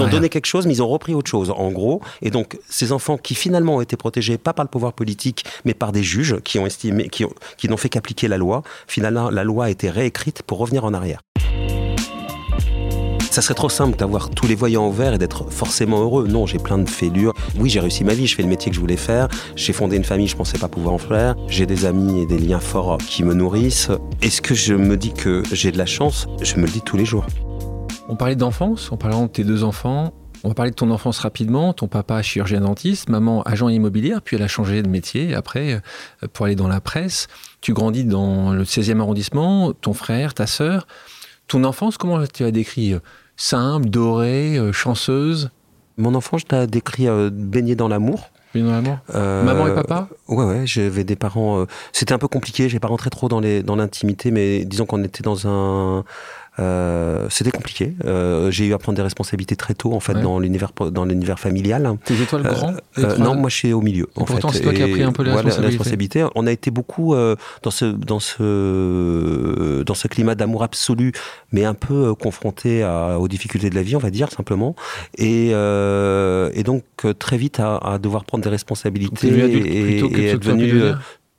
[0.02, 2.02] ont donné quelque chose, mais ils ont repris autre chose, en gros.
[2.21, 5.73] Et donc ces enfants qui finalement ont été protégés pas par le pouvoir politique, mais
[5.73, 8.63] par des juges qui ont estimé, qui, ont- qui n'ont fait qu'appliquer la loi.
[8.88, 11.19] Finalement, la loi a été réécrite pour revenir en arrière.
[13.38, 16.28] Ça serait trop simple d'avoir tous les voyants au vert et d'être forcément heureux.
[16.28, 17.36] Non, j'ai plein de fêlures.
[17.60, 19.28] Oui, j'ai réussi ma vie, je fais le métier que je voulais faire.
[19.56, 21.36] J'ai fondé une famille, je pensais pas pouvoir en faire.
[21.47, 23.91] J'ai des amis et des liens forts qui me nourrissent.
[24.23, 26.26] Est-ce que je me dis que j'ai de la chance?
[26.41, 27.28] Je me le dis tous les jours.
[28.10, 30.15] On parlait d'enfance, en parlant de tes deux enfants.
[30.43, 31.73] On va parler de ton enfance rapidement.
[31.73, 36.28] Ton papa chirurgien dentiste, maman agent immobilière, puis elle a changé de métier après euh,
[36.34, 37.28] pour aller dans la presse.
[37.62, 40.88] Tu grandis dans le 16e arrondissement, ton frère, ta sœur.
[41.47, 42.95] Ton enfance, comment tu l'as décrit
[43.38, 45.52] Simple, dorée, euh, chanceuse
[45.97, 48.32] Mon enfant, je t'ai décrit euh, baigné dans l'amour.
[48.54, 50.10] Bien dans l'amour Euh, Maman et papa?
[50.28, 51.60] Ouais, ouais, j'avais des parents.
[51.62, 53.39] euh, C'était un peu compliqué, j'ai pas rentré trop dans
[53.76, 56.04] l'intimité, mais disons qu'on était dans un.
[56.60, 57.93] Euh, C'était compliqué.
[58.06, 60.22] Euh, j'ai eu à prendre des responsabilités très tôt, en fait, Ouais.
[60.22, 61.98] dans l'univers dans l'univers familial.
[62.06, 64.08] Tes étoiles Euh, Euh, étoiles- non, moi je suis au milieu.
[64.15, 66.26] Et en pourtant, c'est toi qui as Et pris un peu les voilà, responsabilités.
[66.36, 67.15] On a été beaucoup
[67.63, 71.12] dans ce dans ce dans ce climat d'amour absolu,
[71.52, 74.76] mais un peu confronté à- aux difficultés de la vie, on va dire simplement.
[75.17, 76.84] Et, et donc
[77.20, 80.74] très vite à, à devoir prendre des responsabilités et, plutôt que et de être devenu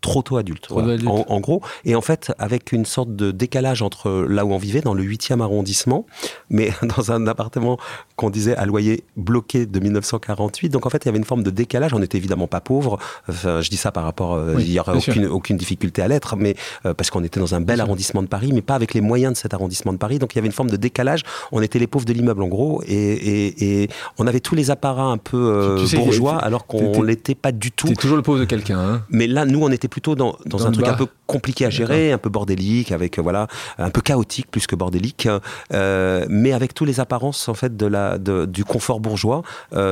[0.08, 1.08] trop tôt adulte, Trop voilà, adulte.
[1.08, 1.60] En, en gros.
[1.84, 5.02] Et en fait, avec une sorte de décalage entre là où on vivait, dans le
[5.04, 6.06] 8e arrondissement,
[6.50, 7.78] mais dans un appartement
[8.16, 10.70] qu'on disait à loyer bloqué de 1948.
[10.70, 11.94] Donc en fait, il y avait une forme de décalage.
[11.94, 12.98] On n'était évidemment pas pauvres.
[13.28, 16.08] Enfin, je dis ça par rapport, euh, Oui, il n'y aurait aucune, aucune difficulté à
[16.08, 18.94] l'être, mais euh, parce qu'on était dans un bel arrondissement de Paris, mais pas avec
[18.94, 20.18] les moyens de cet arrondissement de Paris.
[20.18, 21.22] Donc il y avait une forme de décalage.
[21.52, 24.70] On était les pauvres de l'immeuble en gros, et, et- et on avait tous les
[24.70, 27.86] apparats un peu euh, Tu sais, bourgeois, alors qu'on l'était pas du tout.
[27.88, 28.78] T'es toujours le pauvre de quelqu'un.
[28.78, 31.70] Hein Mais là, nous, on était plutôt dans, dans, un truc un peu compliqué à
[31.70, 35.28] gérer, un peu bordélique, avec voilà, un peu chaotique plus que bordélique,
[35.72, 39.42] mais avec tous les apparences en fait de la de, du confort bourgeois,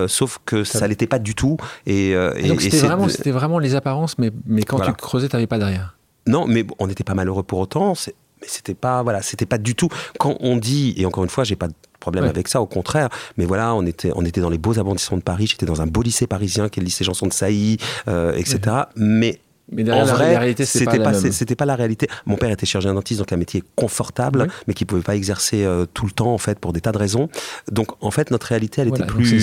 [0.07, 1.57] sauf que ça, ça l'était pas du tout.
[1.87, 5.97] Et, et donc c'était vraiment, les apparences, mais mais quand tu creusais, t'avais pas derrière.
[6.27, 7.95] Non, mais on n'était pas malheureux pour autant.
[8.41, 9.89] Mais c'était pas voilà, c'était pas du tout.
[10.19, 13.09] Quand on dit et encore une fois, j'ai pas de problème avec ça, au contraire.
[13.37, 15.47] Mais voilà, on était on était dans les beaux arrondissements de Paris.
[15.47, 18.61] J'étais dans un beau lycée parisien qui est le lycée Janson de Sailly, euh, etc.
[18.97, 19.41] Mais
[19.73, 21.13] mais en vrai, la réalité, c'était pas,
[21.57, 22.09] pas la réalité.
[22.25, 25.87] Mon père était chirurgien dentiste, donc un métier confortable, mais qui pouvait pas exercer euh,
[25.93, 27.29] tout le temps en fait pour des tas de raisons.
[27.73, 29.41] Donc en fait, notre réalité, elle était plus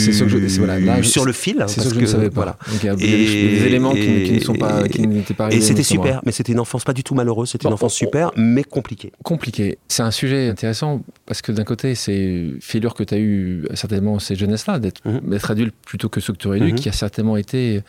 [1.03, 1.63] sur le fil.
[1.67, 2.35] C'est ce que, je ne savais pas.
[2.35, 2.57] Voilà.
[2.67, 5.49] Donc, il y a des éléments qui, ne sont pas, n'étaient pas.
[5.51, 7.49] Et c'était super, mais c'était une enfance pas du tout malheureuse.
[7.49, 9.11] C'était une enfance super, mais compliquée.
[9.23, 9.77] Compliquée.
[9.87, 14.19] C'est un sujet intéressant parce que d'un côté, c'est figure que tu as eu certainement
[14.19, 15.21] ces jeunesses-là mhm.
[15.29, 17.81] d'être adulte plutôt que ce que tu aurais dû, qui a certainement été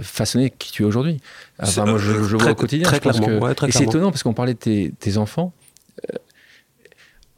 [0.00, 1.20] façonner qui tu es aujourd'hui.
[1.58, 2.86] Enfin, moi, je, je vois au quotidien.
[2.86, 3.48] Très clairement.
[3.48, 5.52] et c'est étonnant parce qu'on parlait de tes, enfants.
[6.10, 6.16] Euh,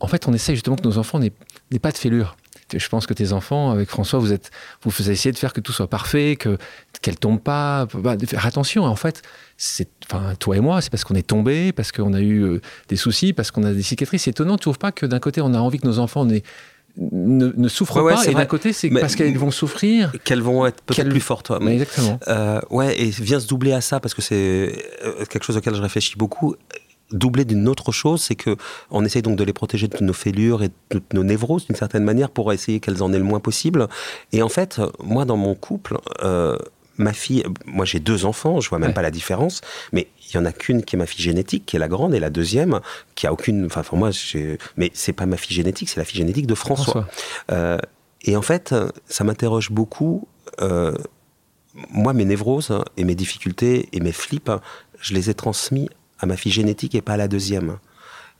[0.00, 2.36] en fait, on essaye justement que nos enfants n'aient pas de fêlure.
[2.76, 4.50] Je pense que tes enfants, avec François, vous êtes,
[4.82, 6.58] vous essayez de faire que tout soit parfait, que
[7.00, 8.84] qu'elles tombent pas, bah, de faire attention.
[8.84, 9.22] En fait,
[9.56, 12.60] c'est, enfin, toi et moi, c'est parce qu'on est tombé, parce qu'on a eu euh,
[12.88, 14.24] des soucis, parce qu'on a des cicatrices.
[14.24, 16.42] C'est étonnant, tu trouves pas que d'un côté, on a envie que nos enfants n'aient
[16.98, 18.26] ne, souffrent pas.
[18.26, 20.12] et d'un côté, c'est parce qu'elles vont souffrir.
[20.24, 21.52] Qu'elles vont être peut-être plus fortes.
[21.60, 22.18] exactement.
[22.28, 24.72] Euh, ouais, et vient se doubler à ça, parce que c'est
[25.04, 26.56] euh, quelque chose auquel je réfléchis beaucoup
[27.10, 28.56] doubler d'une autre chose, c'est que
[28.90, 32.04] on essaye donc de les protéger de nos fêlures et de nos névroses d'une certaine
[32.04, 33.88] manière pour essayer qu'elles en aient le moins possible.
[34.32, 36.58] Et en fait, moi dans mon couple, euh,
[36.98, 39.60] ma fille, moi j'ai deux enfants, je vois même pas la différence,
[39.92, 42.14] mais il y en a qu'une qui est ma fille génétique, qui est la grande,
[42.14, 42.80] et la deuxième
[43.14, 43.66] qui a aucune.
[43.66, 44.10] Enfin, pour moi,
[44.76, 47.08] mais c'est pas ma fille génétique, c'est la fille génétique de François.
[47.50, 47.78] Euh,
[48.22, 48.74] et en fait,
[49.06, 50.28] ça m'interroge beaucoup.
[50.60, 50.96] Euh,
[51.90, 54.50] moi, mes névroses et mes difficultés et mes flips,
[55.00, 57.78] je les ai transmis à ma fille génétique et pas à la deuxième.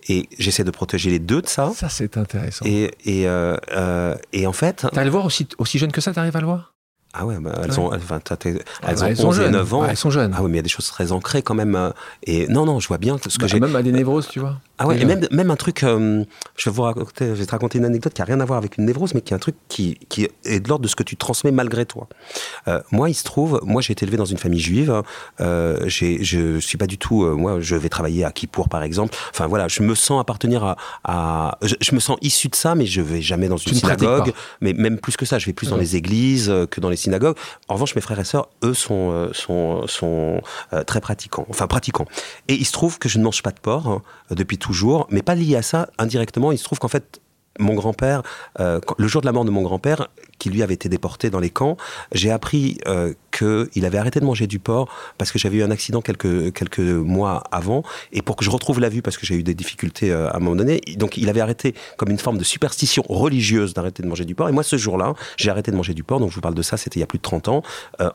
[0.08, 1.72] Et j'essaie de protéger les deux de ça.
[1.74, 2.64] Ça, c'est intéressant.
[2.66, 4.86] Et, et, euh, et en fait.
[4.92, 6.74] T'as le voir aussi, aussi jeune que ça, t'arrives à le voir?
[7.20, 9.84] Ah ouais, bah, elles, Ont, enfin, elles, elles ont 11 et 9 ans.
[9.84, 10.32] elles sont jeunes.
[10.36, 11.74] Ah oui, mais il y a des choses très ancrées quand même.
[11.74, 11.90] Euh,
[12.22, 13.58] et non, non, je vois bien ce que bah, j'ai.
[13.58, 14.58] Même à des névroses, tu vois.
[14.80, 16.24] Ah ouais, et même, même un truc, euh,
[16.56, 18.58] je vais vous raconter, je vais te raconter une anecdote qui a rien à voir
[18.58, 20.94] avec une névrose, mais qui est un truc qui, qui est de l'ordre de ce
[20.94, 22.06] que tu transmets malgré toi.
[22.68, 25.02] Euh, moi, il se trouve, moi j'ai été élevé dans une famille juive,
[25.40, 29.48] euh, je suis pas du tout, moi je vais travailler à Kippour par exemple, enfin
[29.48, 33.00] voilà, je me sens appartenir à, à je, me sens issu de ça, mais je
[33.00, 35.96] vais jamais dans une synagogue, mais même plus que ça, je vais plus dans les
[35.96, 37.07] églises que dans les synagogues.
[37.68, 40.40] En revanche, mes frères et sœurs, eux, sont, sont, sont
[40.86, 42.06] très pratiquants, enfin pratiquants.
[42.48, 45.22] Et il se trouve que je ne mange pas de porc hein, depuis toujours, mais
[45.22, 47.20] pas lié à ça, indirectement, il se trouve qu'en fait,
[47.58, 48.22] mon grand-père,
[48.60, 51.40] euh, le jour de la mort de mon grand-père, qui lui avait été déporté dans
[51.40, 51.76] les camps,
[52.12, 55.70] j'ai appris euh, qu'il avait arrêté de manger du porc parce que j'avais eu un
[55.70, 59.34] accident quelques, quelques mois avant, et pour que je retrouve la vue, parce que j'ai
[59.34, 62.38] eu des difficultés euh, à un moment donné, donc il avait arrêté comme une forme
[62.38, 65.76] de superstition religieuse d'arrêter de manger du porc, et moi ce jour-là, j'ai arrêté de
[65.76, 67.22] manger du porc, donc je vous parle de ça, c'était il y a plus de
[67.22, 67.62] 30 ans,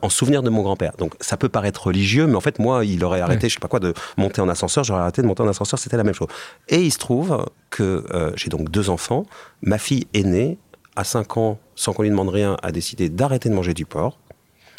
[0.02, 0.92] en souvenir de mon grand-père.
[0.98, 3.68] Donc ça peut paraître religieux, mais en fait moi, il aurait arrêté, je sais pas
[3.68, 6.28] quoi, de monter en ascenseur, j'aurais arrêté de monter en ascenseur, c'était la même chose.
[6.68, 8.04] Et il se trouve que
[8.36, 9.24] j'ai donc deux enfants,
[9.62, 10.58] Ma fille aînée,
[10.96, 14.18] à 5 ans, sans qu'on lui demande rien, a décidé d'arrêter de manger du porc.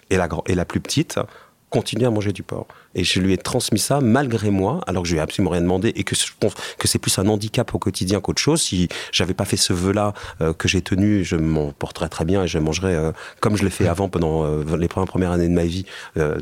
[0.09, 1.19] Et la, et la plus petite
[1.69, 2.67] continue à manger du porc.
[2.93, 5.61] Et je lui ai transmis ça malgré moi, alors que je lui ai absolument rien
[5.61, 8.61] demandé et que je pense que c'est plus un handicap au quotidien qu'autre chose.
[8.61, 12.43] Si j'avais pas fait ce vœu-là euh, que j'ai tenu, je m'en porterais très bien
[12.43, 15.49] et je mangerais euh, comme je l'ai fait avant pendant euh, les premières, premières années
[15.49, 15.85] de ma vie,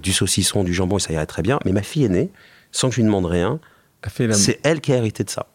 [0.03, 1.57] du saucisson, du jambon et ça irait très bien.
[1.65, 2.29] Mais ma fille aînée,
[2.71, 3.59] sans que je lui demande rien,
[4.33, 5.47] c'est elle qui a hérité de ça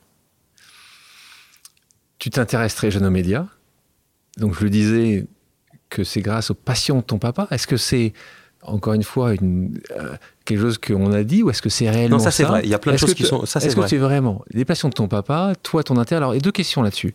[2.18, 3.46] tu t'intéresses très jeune aux médias.
[4.36, 5.26] Donc je le disais
[5.90, 7.48] que c'est grâce aux passions de ton papa?
[7.50, 8.12] Est-ce que c'est
[8.62, 12.16] encore une fois une, euh, quelque chose qu'on a dit ou est-ce que c'est réellement
[12.16, 12.62] Non, ça c'est vrai.
[12.64, 13.46] Il y a plein de choses qui sont.
[13.46, 16.18] Ça c'est Est-ce que c'est vraiment les passions de ton papa, toi ton intérêt?
[16.18, 17.14] Alors, a deux questions là-dessus.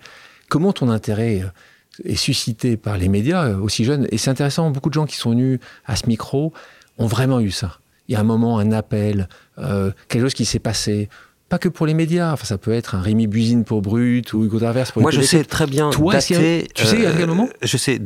[0.50, 4.08] Comment ton intérêt euh, est suscité par les médias euh, aussi jeunes?
[4.12, 4.70] Et c'est intéressant.
[4.72, 6.54] Beaucoup de gens qui sont venus à ce micro
[6.98, 7.80] ont vraiment eu ça.
[8.08, 11.08] Il y a un moment, un appel, quelque chose qui s'est passé
[11.54, 12.34] pas que pour les médias.
[12.34, 15.22] Enfin, ça peut être un Rémi Buzine pour Brut ou Hugo Travers pour Moi, je
[15.22, 16.68] sais très bien Toi, dater.
[16.74, 18.02] Tu sais à quel moment euh, Je sais.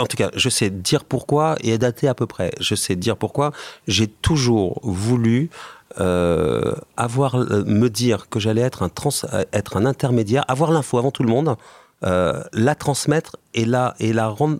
[0.00, 2.52] En tout cas, je sais dire pourquoi et dater à peu près.
[2.60, 3.52] Je sais dire pourquoi.
[3.86, 5.50] J'ai toujours voulu
[6.00, 9.10] euh, avoir euh, me dire que j'allais être un trans,
[9.52, 11.56] être un intermédiaire, avoir l'info avant tout le monde,
[12.02, 14.58] la transmettre et la et la rendre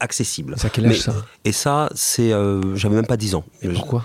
[0.00, 0.54] accessible.
[0.56, 1.14] Ça quel âge ça?
[1.44, 2.30] Et ça, c'est
[2.74, 3.44] j'avais même pas 10 ans.
[3.74, 4.04] pourquoi?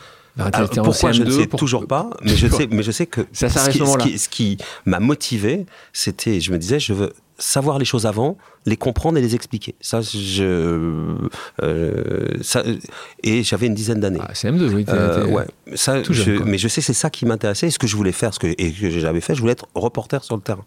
[0.84, 4.58] Pourquoi je ne sais toujours pas, mais je sais, mais je sais que ce qui,
[4.86, 9.21] m'a motivé, c'était, je me disais, je veux savoir les choses avant, les comprendre et
[9.21, 9.75] les expliquer.
[9.82, 11.17] Ça, je,
[11.63, 12.63] euh, ça,
[13.23, 14.19] et j'avais une dizaine d'années.
[14.21, 14.86] Ah, CM2, oui.
[14.89, 17.67] Euh, ouais, ça, je, mais je sais que c'est ça qui m'intéressait.
[17.67, 19.54] Et ce que je voulais faire, ce que, et que j'ai jamais fait, je voulais
[19.54, 20.65] être reporter sur le terrain.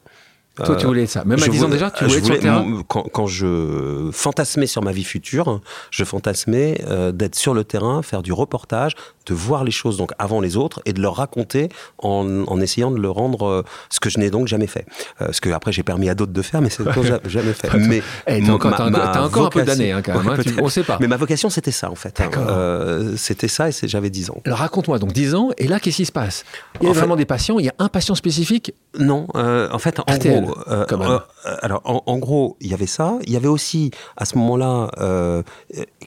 [0.56, 1.24] Toi, tu voulais ça.
[1.24, 4.66] Même à 10 ans déjà, tu voulais, être sur le terrain quand, quand, je fantasmais
[4.66, 8.94] sur ma vie future, je fantasmais euh, d'être sur le terrain, faire du reportage,
[9.26, 12.90] de voir les choses donc avant les autres et de leur raconter en, en essayant
[12.90, 14.86] de le rendre euh, ce que je n'ai donc jamais fait.
[15.20, 16.84] Euh, ce que après j'ai permis à d'autres de faire, mais c'est
[17.26, 17.68] jamais fait.
[17.78, 20.28] mais hey, t'as encore, as encore un peu d'années hein, quand même.
[20.28, 20.98] Hein, tu, on sait pas.
[21.00, 22.20] Mais ma vocation c'était ça en fait.
[22.20, 22.30] Hein.
[22.36, 24.40] Euh, c'était ça et j'avais 10 ans.
[24.44, 26.44] Alors raconte-moi donc 10 ans et là qu'est-ce qui se passe?
[26.80, 27.58] Il y a vraiment des patients.
[27.58, 28.74] Il y a un patient spécifique?
[28.98, 30.54] Non, en fait en gros.
[31.62, 33.18] alors en, en, gros il y avait ça.
[33.24, 34.90] Il y avait aussi à ce moment-là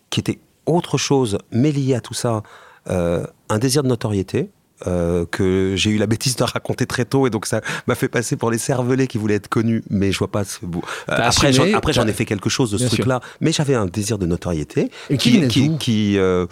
[0.10, 2.44] qui était autre chose, mais lié à tout ça,
[2.88, 4.52] un désir de notoriété.
[4.88, 8.10] Euh, que j'ai eu la bêtise de raconter très tôt et donc ça m'a fait
[8.10, 10.84] passer pour les cervelets qui voulaient être connus mais je vois pas ce bout.
[11.10, 13.74] Euh, après j'en, après j'en ai fait quelque chose de ce truc là mais j'avais
[13.74, 16.46] un désir de notoriété et qui qui, qui euh,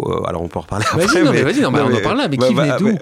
[0.00, 2.00] euh, alors on peut en reparler vas-y, après non mais, vas-y non, mais, on en
[2.00, 2.92] parle là mais qui venait d'où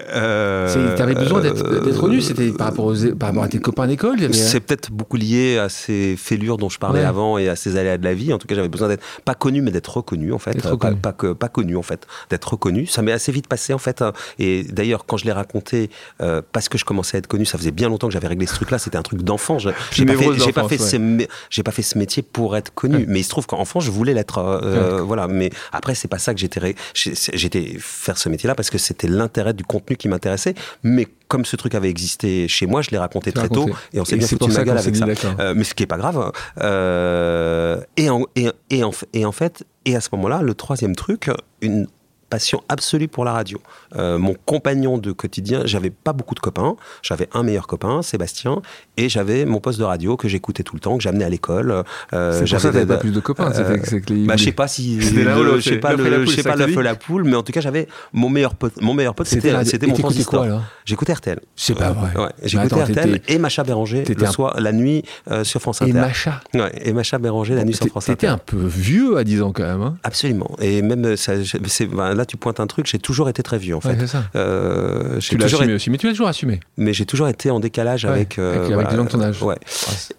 [0.95, 4.23] t'avais besoin d'être, d'être connu c'était par rapport, aux, par rapport à tes copains d'école
[4.23, 4.33] avait...
[4.33, 7.05] c'est peut-être beaucoup lié à ces fêlures dont je parlais ouais.
[7.05, 8.33] avant et à ces aléas de la vie.
[8.33, 10.61] En tout cas j'avais besoin d'être pas connu mais d'être reconnu en fait.
[10.61, 12.07] Pas, pas, pas, pas, connu en fait.
[12.29, 12.85] D'être reconnu.
[12.85, 14.03] Ça m'est assez vite passé en fait
[14.39, 15.89] et d'ailleurs quand je l'ai raconté
[16.21, 17.45] euh, parce que je commençais à être connu.
[17.45, 18.79] Ça faisait bien longtemps que j'avais réglé ce truc-là.
[18.79, 19.59] C'était un truc d'enfant.
[19.59, 21.27] J'ai pas, fait, pas, fait ouais.
[21.49, 22.97] ce, pas fait ce métier pour être connu.
[22.97, 23.05] Ouais.
[23.07, 24.37] Mais il se trouve qu'enfant, je voulais l'être.
[24.39, 25.05] Euh, ouais.
[25.05, 25.27] Voilà.
[25.27, 26.75] Mais après, c'est pas ça que j'étais.
[26.93, 30.55] J'étais faire ce métier-là parce que c'était l'intérêt du contenu qui m'intéressait.
[30.83, 33.71] Mais comme ce truc avait existé chez moi, je l'ai raconté très raconté.
[33.71, 35.05] tôt et on s'est bien foutu ma gueule avec ça.
[35.39, 36.31] Euh, mais ce qui est pas grave.
[36.61, 40.95] Euh, et, en, et, et, en, et en fait, et à ce moment-là, le troisième
[40.95, 41.29] truc,
[41.61, 41.87] une
[42.29, 43.59] passion absolue pour la radio.
[43.95, 46.75] Euh, mon compagnon de quotidien, j'avais pas beaucoup de copains.
[47.01, 48.61] J'avais un meilleur copain, Sébastien,
[48.97, 51.83] et j'avais mon poste de radio que j'écoutais tout le temps, que j'amenais à l'école.
[52.13, 53.51] Euh, c'est pour ça que pas plus de copains.
[53.55, 54.25] Euh, c'est que les...
[54.25, 57.23] bah, je sais pas si, je sais pas le, je sais pas l'œuf la poule,
[57.23, 58.81] mais en tout cas j'avais mon meilleur pote.
[58.81, 60.45] Mon meilleur pote, c'était c'était mon transistor.
[60.85, 61.39] J'écoutais RTL.
[61.55, 62.15] C'est pas vrai.
[62.17, 65.03] Ouais, j'écoutais RTL et Macha Béranger le soir, la nuit
[65.43, 65.91] sur France Inter.
[65.91, 66.41] Et Macha?
[66.53, 68.15] Ouais, et Macha Béranger la nuit sur France Inter.
[68.15, 69.97] T'étais un peu vieux à 10 ans quand même.
[70.03, 70.55] Absolument.
[70.59, 71.15] Et même
[72.17, 73.95] là tu pointes un truc, j'ai toujours été très vieux en fait.
[73.95, 74.23] Ouais, ça.
[74.35, 75.73] Euh, tu l'as assumé été...
[75.73, 76.59] aussi, mais tu l'as toujours assumé.
[76.77, 78.39] Mais j'ai toujours été en décalage ouais, avec.
[78.39, 79.41] Euh, avec, voilà, avec ton âge.
[79.41, 79.55] Ouais.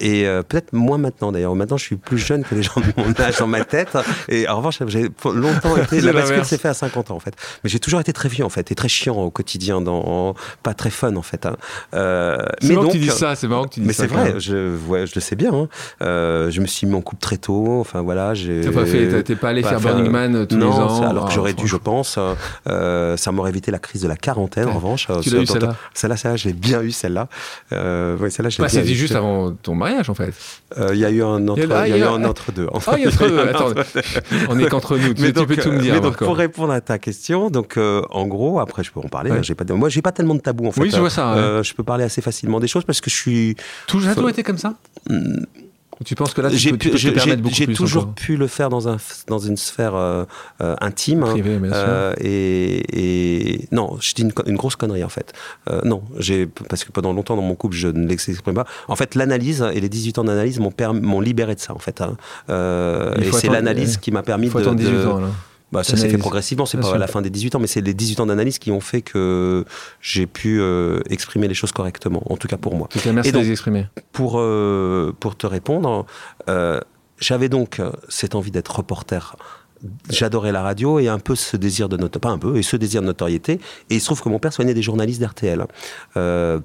[0.01, 1.55] Et euh, peut-être moins maintenant d'ailleurs.
[1.55, 3.97] Maintenant, je suis plus jeune que les gens de mon âge dans ma tête.
[4.29, 6.01] Et en revanche, j'ai longtemps été.
[6.01, 7.35] la bascule s'est fait à 50 ans en fait.
[7.65, 10.75] Mais j'ai toujours été très vieux en fait et très chiant au quotidien, dans, pas
[10.75, 11.47] très fun en fait.
[11.47, 11.57] Hein.
[11.95, 13.35] Euh, c'est marrant donc, que tu dis ça.
[13.35, 14.05] C'est marrant que tu dis mais ça.
[14.05, 14.41] Mais c'est vrai.
[14.41, 15.53] Je, ouais, je le sais bien.
[15.53, 15.69] Hein.
[16.01, 17.81] je me suis mis en couple très tôt.
[17.81, 18.33] Enfin voilà.
[18.35, 19.23] T'as pas fait.
[19.25, 21.03] T'es pas allé faire Burning Man tous les ans.
[21.03, 22.19] Alors que j'aurais dû, je pense.
[22.67, 25.09] Ça m'aurait évité la crise de la quarantaine en revanche.
[25.23, 25.77] Tu l'as eu celle-là?
[25.95, 27.29] Celle-là, celle-là, j'ai bien eu celle-là.
[27.73, 30.33] Euh, ouais, celle-là, bah, C'était juste avant ton mariage, en fait.
[30.77, 32.25] Il euh, y a eu un entre, il y a, il y a eu un
[32.25, 32.69] entre deux.
[32.87, 33.39] Ah, il y a entre deux.
[33.41, 33.73] Attends,
[34.49, 35.15] on est qu'entre nous.
[35.15, 35.95] Tu, donc, tu peux tout me dire.
[35.95, 39.09] Mais donc, pour répondre à ta question, donc euh, en gros, après, je peux en
[39.09, 39.31] parler.
[39.31, 39.43] Ouais.
[39.43, 40.83] J'ai pas, moi, j'ai pas tellement de tabou en fait.
[40.83, 41.35] Oui, je vois ça.
[41.35, 43.57] Euh, je peux parler assez facilement des choses parce que je suis.
[43.87, 44.75] Tout ça a toujours été comme ça?
[46.05, 48.15] Tu penses que là, tu peux, tu peux te J'ai toujours encore.
[48.15, 50.25] pu le faire dans, un, dans une sphère euh,
[50.61, 51.21] euh, intime.
[51.21, 55.33] Privé, bien euh, et, et, non, je dis une, une, grosse connerie en fait.
[55.85, 58.67] Non, j'ai parce que pendant longtemps dans mon couple, je ne l'exprime pas.
[58.87, 62.01] En fait, l'analyse et les 18 ans d'analyse m'ont libéré de ça en fait.
[62.01, 62.17] Hein.
[63.21, 64.75] et c'est l'analyse qui m'a permis de.
[64.75, 65.21] 18 de ans.
[65.73, 67.83] Bah, ça s'est fait progressivement, c'est pas à la fin des 18 ans, mais c'est
[67.83, 69.65] les 18 ans d'analyse qui ont fait que
[70.01, 72.89] j'ai pu euh, exprimer les choses correctement, en tout cas pour moi.
[72.95, 73.87] Donc, merci Et donc, de les exprimer.
[74.13, 76.07] Pour, euh, pour te répondre,
[76.49, 76.81] euh,
[77.19, 79.37] j'avais donc cette envie d'être reporter.
[80.11, 82.77] J'adorais la radio et un peu ce désir de notoriété, pas un peu, et ce
[82.77, 83.61] désir de notoriété.
[83.91, 85.65] Et il se trouve que mon père soignait des journalistes d'RTL.
[86.17, 86.61] Euh,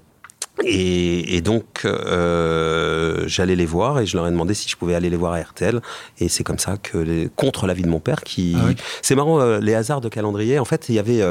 [0.61, 4.93] et, et, donc, euh, j'allais les voir et je leur ai demandé si je pouvais
[4.93, 5.81] aller les voir à RTL.
[6.19, 8.55] Et c'est comme ça que, les, contre l'avis de mon père, qui.
[8.57, 8.75] Ah oui.
[9.01, 10.59] C'est marrant, euh, les hasards de calendrier.
[10.59, 11.21] En fait, il y avait.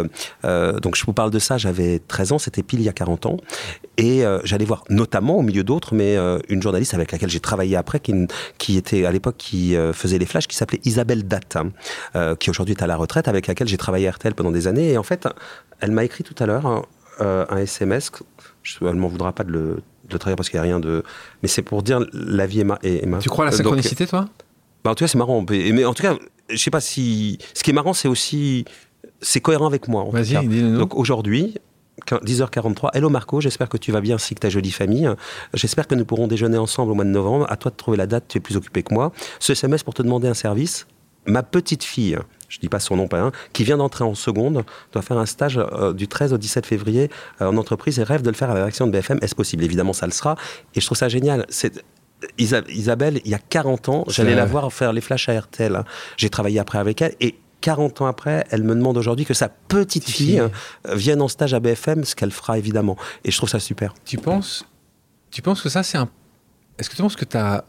[0.44, 2.92] Euh, donc, je vous parle de ça, j'avais 13 ans, c'était pile il y a
[2.92, 3.36] 40 ans.
[3.96, 6.16] Et j'allais voir, notamment, au milieu d'autres, mais
[6.48, 8.26] une journaliste avec laquelle j'ai travaillé après, qui,
[8.58, 12.74] qui était à l'époque, qui faisait les flashs, qui s'appelait Isabelle Datt, hein, qui aujourd'hui
[12.74, 14.92] est à la retraite, avec laquelle j'ai travaillé à RTL pendant des années.
[14.92, 15.28] Et en fait,
[15.80, 16.82] elle m'a écrit tout à l'heure hein,
[17.20, 18.10] un SMS
[18.62, 19.60] je, elle m'en voudra pas de le,
[20.08, 21.02] de le trahir parce qu'il n'y a rien de.
[21.42, 22.78] Mais c'est pour dire la vie est ma.
[22.82, 23.18] Est, est ma.
[23.18, 24.28] Tu crois à la synchronicité, Donc, toi?
[24.84, 25.44] Bah, En tout cas, c'est marrant.
[25.48, 26.16] Mais en tout cas,
[26.48, 27.38] je sais pas si.
[27.54, 28.64] Ce qui est marrant, c'est aussi.
[29.20, 30.04] C'est cohérent avec moi.
[30.10, 30.78] Vas-y, dis-nous.
[30.78, 31.58] Donc aujourd'hui,
[32.06, 32.90] 10h43.
[32.94, 35.08] Hello Marco, j'espère que tu vas bien ainsi que ta jolie famille.
[35.54, 37.46] J'espère que nous pourrons déjeuner ensemble au mois de novembre.
[37.48, 39.12] À toi de trouver la date, tu es plus occupé que moi.
[39.38, 40.86] Ce SMS pour te demander un service.
[41.26, 44.64] Ma petite fille, je dis pas son nom, pas un, qui vient d'entrer en seconde,
[44.92, 48.22] doit faire un stage euh, du 13 au 17 février euh, en entreprise et rêve
[48.22, 49.18] de le faire à la rédaction de BFM.
[49.22, 49.62] Est-ce possible?
[49.64, 50.36] Évidemment, ça le sera.
[50.74, 51.46] Et je trouve ça génial.
[51.48, 51.84] C'est
[52.38, 55.74] Isabelle, il y a 40 ans, j'allais la voir faire les flashs à RTL.
[55.74, 55.84] Hein.
[56.16, 59.48] J'ai travaillé après avec elle et 40 ans après, elle me demande aujourd'hui que sa
[59.48, 60.50] petite fille hein,
[60.92, 62.96] vienne en stage à BFM, ce qu'elle fera évidemment.
[63.24, 63.94] Et je trouve ça super.
[64.04, 64.66] Tu penses,
[65.30, 66.08] tu penses que ça, c'est un.
[66.78, 67.64] Est-ce que tu penses que tu as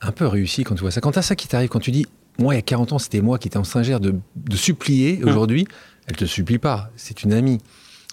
[0.00, 1.00] un peu réussi quand tu vois ça?
[1.00, 2.06] Quand tu as ça qui t'arrive, quand tu dis,
[2.38, 5.20] moi, il y a 40 ans, c'était moi qui étais en singère de, de supplier,
[5.22, 5.28] hum.
[5.28, 5.66] aujourd'hui,
[6.06, 7.58] elle te supplie pas, c'est une amie.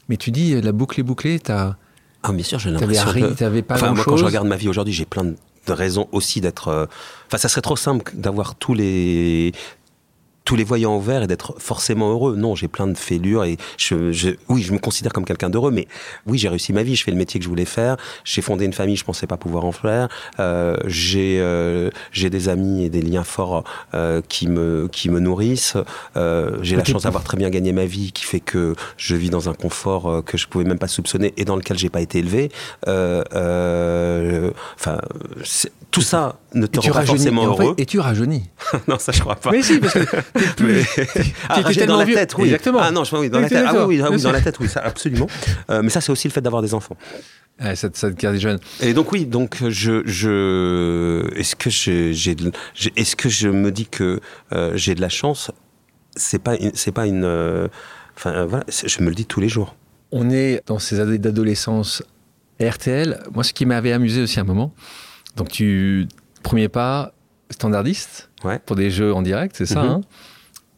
[0.09, 1.77] Mais tu dis, la boucle est bouclée, tu as.
[2.23, 3.61] Ah, bien sûr, j'ai l'impression que...
[3.61, 6.67] pas enfin, moi, quand je regarde ma vie aujourd'hui, j'ai plein de raisons aussi d'être.
[6.67, 6.85] Euh,
[7.27, 9.53] enfin, ça serait trop simple d'avoir tous les
[10.45, 12.35] tous les voyants au vert et d'être forcément heureux.
[12.35, 15.87] Non, j'ai plein de fêlures et je, oui, je me considère comme quelqu'un d'heureux, mais
[16.27, 16.95] oui, j'ai réussi ma vie.
[16.95, 17.97] Je fais le métier que je voulais faire.
[18.23, 20.07] J'ai fondé une famille, je pensais pas pouvoir en faire.
[20.39, 23.63] Euh, j'ai euh, j'ai des amis et des liens forts
[23.95, 25.77] euh, qui me qui me nourrissent.
[26.15, 29.31] Euh, j'ai la chance d'avoir très bien gagné ma vie, qui fait que je vis
[29.31, 32.01] dans un confort euh, que je pouvais même pas soupçonner et dans lequel j'ai pas
[32.01, 32.51] été élevé.
[34.77, 34.99] Enfin,
[35.89, 37.75] tout ça ne te rend pas forcément heureux.
[37.77, 38.49] et tu rajeunis.
[38.87, 39.51] non, ça je crois pas.
[39.51, 40.83] Mais si, parce que t'es plus.
[41.49, 42.45] ah, dans la tête, oui.
[42.45, 42.79] Exactement.
[42.81, 43.65] Ah non, je, oui, dans la tête.
[43.67, 45.27] Ah oui, oui, dans la tête, oui, ça, absolument.
[45.69, 46.97] Euh, mais ça, c'est aussi le fait d'avoir des enfants.
[47.61, 48.59] Ouais, ça, ça te garde jeune.
[48.81, 52.11] Et donc oui, donc je, je est-ce que j'ai,
[52.95, 54.19] est-ce que je me dis que
[54.51, 55.51] euh, j'ai de la chance?
[56.17, 57.67] C'est pas, c'est pas une, euh,
[58.17, 59.75] enfin voilà, je me le dis tous les jours.
[60.11, 62.03] On est dans ces années d'adolescence
[62.61, 63.21] RTL.
[63.33, 64.73] Moi, ce qui m'avait amusé aussi à un moment,
[65.35, 66.07] donc tu
[66.45, 67.13] premier pas
[67.49, 68.29] standardiste
[68.65, 69.83] pour des jeux en direct, c'est ça.
[69.83, 69.89] Mhm.
[69.89, 70.01] Hein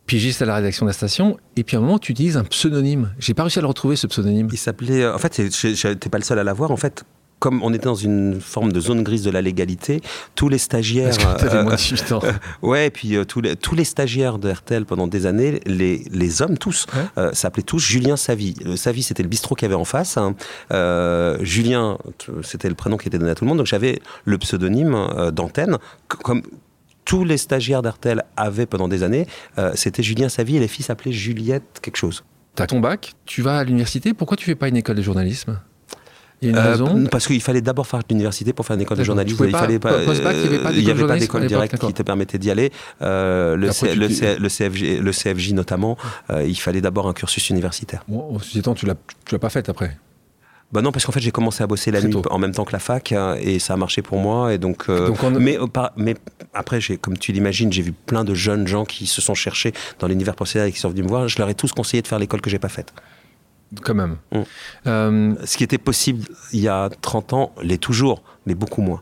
[0.07, 2.45] pigiste à la rédaction de la station, et puis à un moment, tu utilises un
[2.45, 3.13] pseudonyme.
[3.19, 4.47] J'ai pas réussi à le retrouver, ce pseudonyme.
[4.51, 5.03] Il s'appelait.
[5.03, 6.71] Euh, en fait, j'étais pas le seul à l'avoir.
[6.71, 7.03] En fait,
[7.39, 10.01] comme on était dans une forme de zone grise de la légalité,
[10.35, 11.15] tous les stagiaires.
[11.43, 12.21] Euh, moins de ans.
[12.61, 16.03] ouais, et puis euh, tous, les, tous les stagiaires de RTL pendant des années, les,
[16.11, 18.55] les hommes tous, euh, s'appelaient tous Julien Savy.
[18.63, 20.17] Le Savy, c'était le bistrot qu'il y avait en face.
[20.17, 20.35] Hein.
[21.41, 21.97] Julien,
[22.43, 23.57] c'était le prénom qui était donné à tout le monde.
[23.57, 26.41] Donc j'avais le pseudonyme d'antenne, comme
[27.05, 29.27] tous les stagiaires d'RTL avaient pendant des années.
[29.75, 32.23] c'était Julien Savy et les filles s'appelaient Juliette quelque chose.
[32.55, 35.59] T'as ton bac, tu vas à l'université, pourquoi tu fais pas une école de journalisme?
[36.41, 38.83] Il y a une euh, raison Parce qu'il fallait d'abord faire l'université pour faire une
[38.83, 39.43] école de journalisme.
[39.45, 39.97] Il fallait pas,
[40.71, 42.71] il n'y avait pas d'école directe qui te permettait d'y aller.
[43.01, 45.97] Euh, le, le, CFJ, le CFJ notamment,
[46.29, 48.03] euh, il fallait d'abord un cursus universitaire.
[48.07, 48.95] Bon, ceci étant, tu l'as,
[49.25, 49.97] tu l'as pas fait après.
[50.73, 52.73] Bah non, parce qu'en fait, j'ai commencé à bosser la nuit en même temps que
[52.73, 54.53] la fac hein, et ça a marché pour moi.
[54.53, 54.89] Et donc,
[55.39, 55.57] mais,
[55.95, 56.15] mais
[56.53, 59.73] après, j'ai, comme tu l'imagines, j'ai vu plein de jeunes gens qui se sont cherchés
[59.99, 61.29] dans l'univers professionnel et qui sont venus me voir.
[61.29, 62.93] Je leur ai tous conseillé de faire l'école que j'ai pas faite.
[63.81, 64.17] Quand même.
[64.31, 64.41] Mm.
[64.87, 69.01] Euh, Ce qui était possible il y a 30 ans l'est toujours, mais beaucoup moins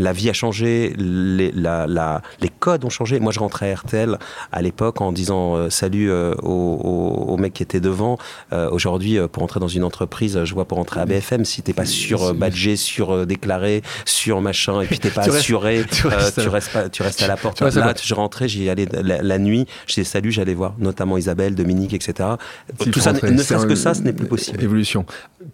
[0.00, 3.20] la vie a changé, les, les, codes ont changé.
[3.20, 4.18] Moi, je rentrais à RTL
[4.52, 8.18] à l'époque en disant euh, salut euh, aux, mecs qui étaient devant.
[8.52, 11.72] Euh, aujourd'hui, pour entrer dans une entreprise, je vois pour entrer à BFM, si t'es
[11.72, 16.40] pas sur badgé, sur déclaré, sur machin, et puis t'es pas assuré, tu, restes,
[16.72, 17.60] pas, tu restes à la porte.
[17.60, 21.94] Là, je rentrais, j'y allais la, nuit, je disais salut, j'allais voir notamment Isabelle, Dominique,
[21.94, 22.30] etc.
[22.78, 24.62] Tout ça, ne serait-ce que ça, ce n'est plus possible.
[24.62, 25.04] Évolution.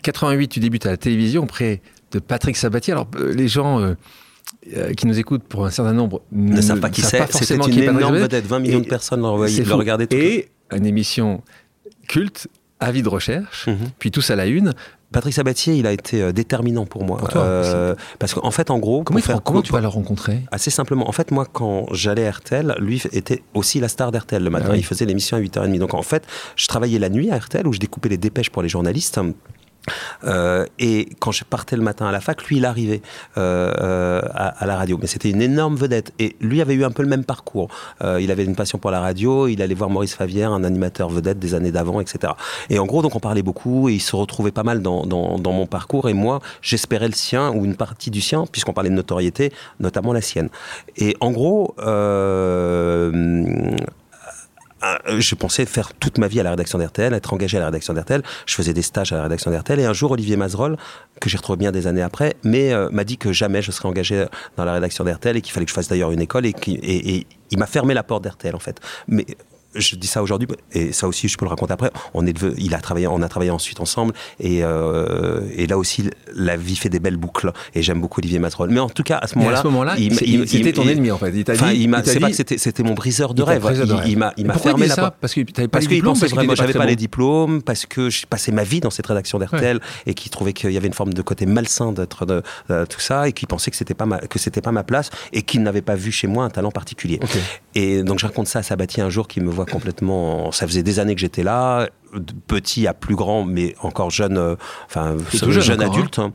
[0.02, 1.80] 88, tu débutes à la télévision auprès
[2.12, 2.92] de Patrick Sabatier.
[2.92, 3.94] Alors, les gens euh,
[4.96, 7.32] qui nous écoutent pour un certain nombre ne, savent pas qui c'est.
[7.32, 8.46] C'était une énorme vedette.
[8.46, 10.06] 20 millions de personnes l'ont regardé.
[10.10, 11.42] Et une émission
[12.08, 12.48] culte,
[12.80, 13.90] avis de recherche, mhm.
[13.98, 14.72] puis tous à la une.
[15.12, 17.20] Patrick Sabatier, il a été euh, déterminant pour moi.
[17.36, 19.04] euh, parce qu'en fait, en gros.
[19.04, 20.42] Comment, faire, comment tu vas le rencontrer?
[20.50, 21.08] Assez simplement.
[21.08, 24.70] En fait, moi, quand j'allais à RTL, lui était aussi la star d'RTL le matin.
[24.72, 25.78] Ah il faisait l'émission à 8h30.
[25.78, 28.62] Donc, en fait, je travaillais la nuit à RTL où je découpais les dépêches pour
[28.62, 29.20] les journalistes.
[30.24, 33.02] Euh, et quand je partais le matin à la fac, lui, il arrivait
[33.36, 34.98] euh, euh, à, la radio.
[35.00, 36.12] Mais c'était une énorme vedette.
[36.18, 37.68] Et lui avait eu un peu le même parcours.
[38.02, 39.48] il avait une passion pour la radio.
[39.48, 42.32] Il allait voir Maurice Favière, un animateur vedette des années d'avant, etc.
[42.70, 45.66] Et en gros, donc on parlait beaucoup et il se retrouvait pas mal dans, mon
[45.66, 46.08] parcours.
[46.08, 50.12] Et moi, j'espérais le sien ou une partie du sien, puisqu'on parlait de notoriété, notamment
[50.12, 50.48] la sienne.
[50.96, 51.74] Et en gros,
[55.18, 57.94] je pensais faire toute ma vie à la rédaction d'RTL, être engagé à la rédaction
[57.94, 58.22] d'RTL.
[58.46, 59.80] Je faisais des stages à la rédaction d'RTL.
[59.80, 60.76] Et un jour, Olivier Mazerolle,
[61.20, 64.26] que j'ai retrouvé bien des années après, euh, m'a dit que jamais je serais engagé
[64.56, 66.46] dans la rédaction d'RTL et qu'il fallait que je fasse d'ailleurs une école.
[66.46, 68.80] Et il m'a fermé la porte d'RTL, en fait.
[69.08, 69.26] Mais
[69.78, 71.90] je dis ça aujourd'hui, et ça aussi je peux le raconter après.
[72.14, 76.10] On est il a travaillé, on a travaillé ensuite ensemble, et, euh, et là aussi
[76.34, 77.52] la vie fait des belles boucles.
[77.74, 78.70] Et j'aime beaucoup Olivier Matrol.
[78.70, 79.84] Mais en tout cas, à ce moment-là, moment
[80.46, 81.32] c'était ton ennemi en fait.
[81.34, 83.64] Il t'a dit, c'est pas que c'était, mon briseur de rêve.
[84.06, 86.72] Il, m'a, il m'a fermé la porte parce qu'il pas parce qu'il pensait vraiment, j'avais
[86.72, 90.30] pas les diplômes, parce que j'ai passé ma vie dans cette rédaction d'RTL et qu'il
[90.30, 93.48] trouvait qu'il y avait une forme de côté malsain d'être de, tout ça, et qu'il
[93.48, 96.12] pensait que c'était pas ma, que c'était pas ma place, et qu'il n'avait pas vu
[96.12, 97.20] chez moi un talent particulier.
[97.74, 100.82] Et donc je raconte ça à Sabatier un jour qui me voit complètement ça faisait
[100.82, 104.56] des années que j'étais là, de petit à plus grand, mais encore jeune, euh,
[104.86, 106.18] enfin jeune, jeune adulte.
[106.18, 106.32] Hein.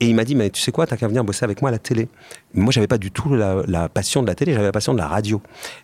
[0.00, 1.72] Et il m'a dit, mais tu sais quoi, t'as qu'à venir bosser avec moi à
[1.72, 2.08] la télé.
[2.54, 5.08] Moi, j'avais pas du tout la, passion de la télé, j'avais la passion de la
[5.08, 5.42] radio.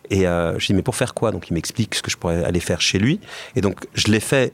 [0.09, 1.31] Et euh, je dis, mais pour faire quoi?
[1.31, 3.19] Donc il m'explique ce que je pourrais aller faire chez lui.
[3.55, 4.53] Et donc je l'ai fait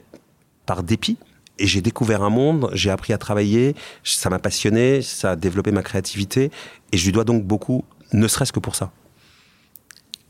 [0.66, 1.16] par dépit.
[1.58, 5.70] Et j'ai découvert un monde, j'ai appris à travailler, ça m'a passionné, ça a développé
[5.70, 6.50] ma créativité.
[6.90, 8.90] Et je lui dois donc beaucoup, ne serait-ce que pour ça.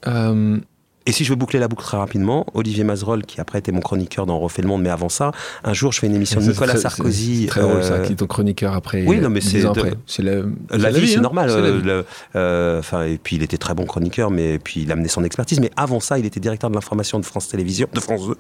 [0.09, 0.59] Euh,
[1.07, 3.81] et si je veux boucler la boucle très rapidement, Olivier Mazerolle, qui après était mon
[3.81, 5.33] chroniqueur dans Refait le Monde, mais avant ça,
[5.65, 7.47] un jour je fais une émission de Nicolas Sarkozy.
[7.47, 9.05] Très drôle ça, euh, qui est ton chroniqueur après.
[9.07, 9.73] Oui, non, mais c'est la,
[10.71, 11.21] la, vie, c'est hein.
[11.21, 11.51] normal.
[11.51, 12.03] Euh,
[12.37, 15.61] euh, enfin, et puis il était très bon chroniqueur, mais puis il amenait son expertise.
[15.61, 18.37] Mais avant ça, il était directeur de l'information de France Télévisions, de France 2.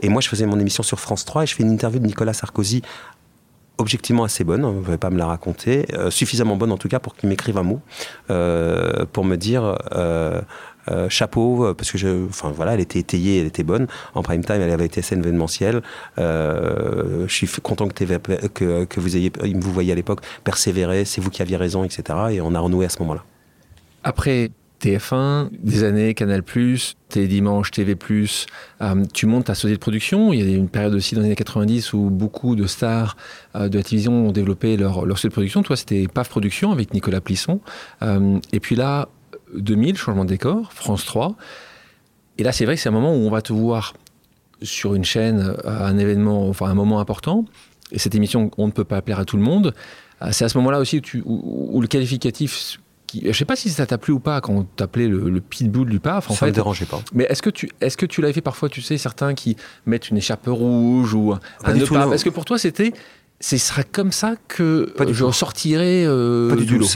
[0.00, 2.06] Et moi, je faisais mon émission sur France 3 et je fais une interview de
[2.06, 2.82] Nicolas Sarkozy
[3.78, 7.00] objectivement assez bonne, vous ne pouvez pas me la raconter, suffisamment bonne en tout cas
[7.00, 7.80] pour qu'il m'écrive un mot,
[8.28, 10.40] pour me dire euh,
[11.08, 13.86] chapeau, euh, parce que je, enfin voilà, elle était étayée, elle était bonne.
[14.14, 15.82] En prime time, elle avait été assez événementielle.
[16.18, 21.20] Euh, je suis content que, que, que vous ayez, vous voyez à l'époque, persévérer, c'est
[21.20, 22.18] vous qui aviez raison, etc.
[22.32, 23.24] Et on a renoué à ce moment-là.
[24.04, 26.42] Après TF1, des années, Canal+,
[27.08, 27.96] Télé Dimanche, TV+,
[29.14, 30.32] tu montes ta société de production.
[30.32, 33.16] Il y a une période aussi dans les années 90 où beaucoup de stars
[33.54, 35.62] de la télévision ont développé leur, leur société de production.
[35.62, 37.60] Toi, c'était PAF Production avec Nicolas Plisson.
[38.02, 39.08] et puis là,
[39.54, 41.36] 2000, changement de décor, France 3.
[42.38, 43.94] Et là, c'est vrai que c'est un moment où on va te voir
[44.62, 47.44] sur une chaîne à un événement, enfin un moment important.
[47.90, 49.74] Et cette émission, on ne peut pas plaire à tout le monde.
[50.22, 52.78] Euh, c'est à ce moment-là aussi où, tu, où, le qualificatif
[53.14, 55.90] je ne sais pas si ça t'a plu ou pas quand on t'appelait le, pitbull
[55.90, 56.30] du PAF.
[56.30, 57.02] En ça ne me dérangeait pas.
[57.12, 60.08] Mais est-ce que tu, est-ce que tu l'avais fait parfois, tu sais, certains qui mettent
[60.08, 61.34] une écharpe rouge ou
[61.64, 61.84] un nœud
[62.14, 62.94] Est-ce que pour toi c'était,
[63.38, 66.86] ce sera comme ça que je sortirai euh, pas du, du tout.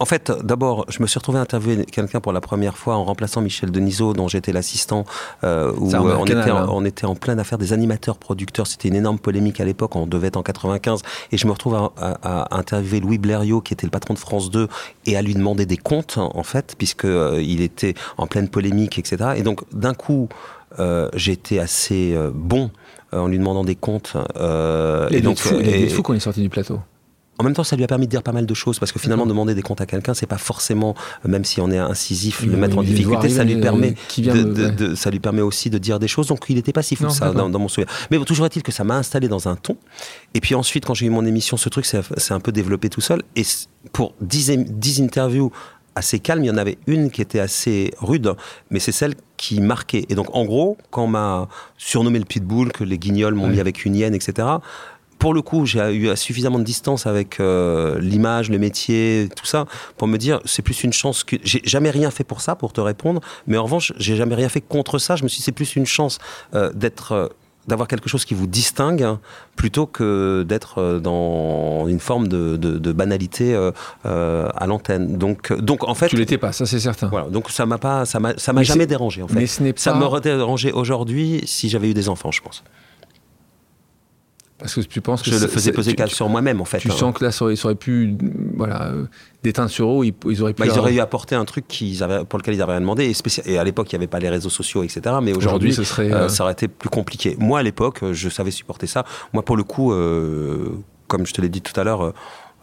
[0.00, 3.04] En fait, d'abord, je me suis retrouvé à interviewer quelqu'un pour la première fois en
[3.04, 5.04] remplaçant Michel Denisot, dont j'étais l'assistant,
[5.42, 6.68] euh, où euh, on, était en, hein.
[6.70, 8.66] on, était en, pleine affaire des animateurs-producteurs.
[8.66, 11.02] C'était une énorme polémique à l'époque, on devait être en 95.
[11.32, 14.50] Et je me retrouve à, à, interviewer Louis Blériot, qui était le patron de France
[14.50, 14.68] 2,
[15.06, 18.98] et à lui demander des comptes, en fait, puisqu'il euh, il était en pleine polémique,
[18.98, 19.32] etc.
[19.36, 20.28] Et donc, d'un coup,
[21.14, 22.70] j'étais assez bon
[23.10, 24.16] en lui demandant des comptes.
[25.10, 26.78] et donc, fou, il est fou qu'on est sorti du plateau.
[27.38, 28.98] En même temps, ça lui a permis de dire pas mal de choses parce que
[28.98, 32.56] finalement, demander des comptes à quelqu'un, c'est pas forcément, même si on est incisif, le
[32.56, 36.26] mettre en difficulté, ça lui permet, de, ça lui permet aussi de dire des choses.
[36.26, 37.92] Donc, il n'était pas si fou ça dans, mon souvenir.
[38.10, 39.76] Mais bon, toujours est-il que ça m'a installé dans un ton.
[40.34, 43.00] Et puis ensuite, quand j'ai eu mon émission, ce truc s'est un peu développé tout
[43.00, 43.22] seul.
[43.36, 43.42] Et
[43.92, 45.52] pour 10, 10 interviews
[45.94, 48.34] assez calmes, il y en avait une qui était assez rude,
[48.70, 50.06] mais c'est celle qui marquait.
[50.08, 53.60] Et donc, en gros, quand on m'a surnommé le pitbull, que les guignols m'ont mis
[53.60, 54.48] avec une hyène, etc.,
[55.18, 59.66] pour le coup, j'ai eu suffisamment de distance avec euh, l'image, le métier, tout ça,
[59.96, 61.36] pour me dire, c'est plus une chance que.
[61.42, 64.48] J'ai jamais rien fait pour ça, pour te répondre, mais en revanche, j'ai jamais rien
[64.48, 65.16] fait contre ça.
[65.16, 66.18] Je me suis dit, c'est plus une chance
[66.54, 67.12] euh, d'être.
[67.12, 67.28] Euh,
[67.66, 69.18] d'avoir quelque chose qui vous distingue
[69.54, 73.54] plutôt que d'être dans une forme de, banalité
[74.04, 75.18] à l'antenne.
[75.18, 77.08] Donc, donc en fait, tu l'étais pas, ça c'est certain.
[77.08, 79.34] Voilà, donc ça m'a pas, ça m'a, ça m'a jamais dérangé en fait.
[79.34, 79.80] Mais ce n'est pas...
[79.82, 82.64] Ça m'aurait dérangé aujourd'hui si j'avais eu des enfants, je pense.
[84.58, 86.78] Parce que tu penses que je le faisais poser cas sur moi-même en fait.
[86.78, 86.94] Tu hein.
[86.96, 88.16] sens que là, ça aurait, pu,
[88.56, 89.04] voilà, euh,
[89.44, 90.62] d'éteindre sur eau, ils, auraient pu.
[90.62, 93.04] Bah, ils auraient eu apporté un truc qu'ils avaient, pour lequel ils n'avaient rien demandé.
[93.04, 95.16] Et, et à l'époque, il n'y avait pas les réseaux sociaux, etc.
[95.22, 97.36] Mais aujourd'hui, serait, euh, euh, ça aurait été plus compliqué.
[97.38, 99.04] Moi, à l'époque, je savais supporter ça.
[99.32, 99.92] Moi, pour le coup,
[101.06, 102.12] comme je te l'ai dit tout à l'heure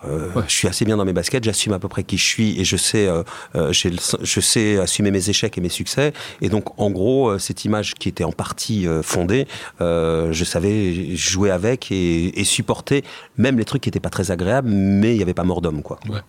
[0.08, 2.60] euh, je suis assez bien dans mes baskets, j'assume à peu près qui je suis
[2.60, 3.24] et je sais, euh,
[3.56, 6.14] euh je sais assumer mes échecs et mes succès.
[6.42, 9.48] Et donc, en gros, cette image qui était en partie fondée,
[9.80, 13.04] je savais jouer avec et, et, supporter
[13.38, 15.82] même les trucs qui n'étaient pas très agréables, mais il n'y avait pas mort d'homme,
[15.82, 16.00] quoi.
[16.10, 16.22] Ouais.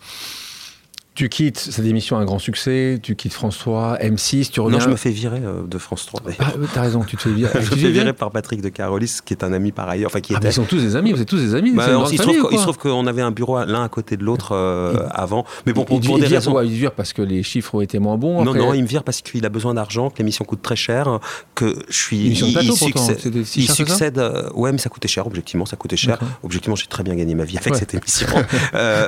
[1.16, 4.78] Tu quittes cette émission un grand succès, tu quittes France 3, M6, tu reviens...
[4.78, 6.20] Non, je me fais virer euh, de France 3.
[6.38, 7.52] Ah, t'as raison, tu te fais virer.
[7.62, 10.10] je me fais virer par Patrick de Carolis, qui est un ami par ailleurs.
[10.10, 10.50] Enfin, qui ah, était...
[10.50, 11.72] ils sont tous des amis, vous êtes tous des amis.
[11.72, 15.46] Bah, il, se trouve qu'on avait un bureau l'un à côté de l'autre euh, avant.
[15.64, 16.60] Mais bon, pour, pour des raisons...
[16.60, 19.02] Il vire parce que les chiffres ont été moins bons Non, non, il me vire
[19.02, 21.20] parce qu'il a besoin d'argent, que l'émission coûte très cher,
[21.54, 22.26] que je suis...
[22.26, 23.20] Il, il, succède...
[23.56, 24.18] il succède...
[24.18, 26.18] Euh, ouais, mais ça coûtait cher, objectivement, ça coûtait cher.
[26.42, 28.26] Objectivement, j'ai très bien gagné ma vie avec cette émission.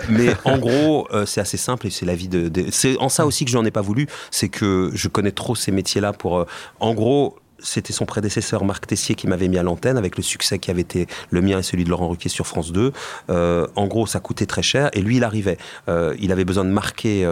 [0.09, 3.45] Mais en gros, c'est assez simple et c'est la vie de c'est en ça aussi
[3.45, 6.45] que je n'en ai pas voulu, c'est que je connais trop ces métiers-là pour, euh,
[6.81, 10.61] en gros, c'était son prédécesseur Marc Tessier qui m'avait mis à l'antenne avec le succès
[10.61, 12.93] qui avait été le mien et celui de Laurent Ruquier sur France 2.
[13.31, 15.59] Euh, en gros, ça coûtait très cher et lui, il arrivait.
[15.89, 17.27] Euh, il avait besoin de marquer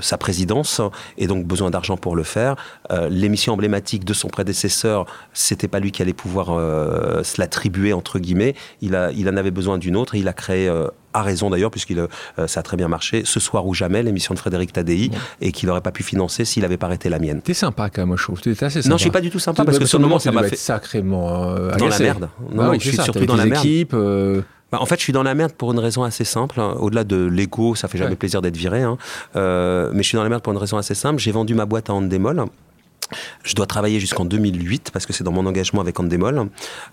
[0.00, 0.80] sa présidence
[1.18, 2.54] et donc besoin d'argent pour le faire.
[3.08, 6.46] L'émission emblématique de son prédécesseur, c'était pas lui qui allait pouvoir
[7.24, 8.54] se l'attribuer entre guillemets.
[8.82, 10.70] Il, il en avait besoin d'une autre et il a créé
[11.12, 12.06] a raison d'ailleurs, puisqu'il euh,
[12.46, 15.68] ça a très bien marché, Ce soir ou jamais, l'émission de Frédéric Tadei, et qu'il
[15.68, 17.40] n'aurait pas pu financer s'il n'avait pas arrêté la mienne.
[17.42, 18.40] T'es sympa quand même, je trouve.
[18.40, 18.88] T'es assez sympa.
[18.90, 20.56] Non, je suis pas du tout sympa, parce que sur le moment, ça m'a fait.
[20.56, 21.54] sacrément.
[21.78, 22.28] dans la merde.
[22.52, 23.64] Non, bah je suis surtout dans la merde.
[23.64, 24.42] Équipes, euh,
[24.72, 26.60] Bah, en fait, je suis dans la merde pour une raison assez simple.
[26.60, 28.16] Au-delà de l'ego, ça fait jamais Ouais.
[28.16, 28.82] plaisir d'être viré.
[28.82, 28.98] hein.
[29.34, 31.18] Euh, mais je suis dans la merde pour une raison assez simple.
[31.18, 32.44] J'ai vendu ma boîte à Endemol.
[33.44, 36.48] Je dois travailler jusqu'en 2008 parce que c'est dans mon engagement avec Endemol.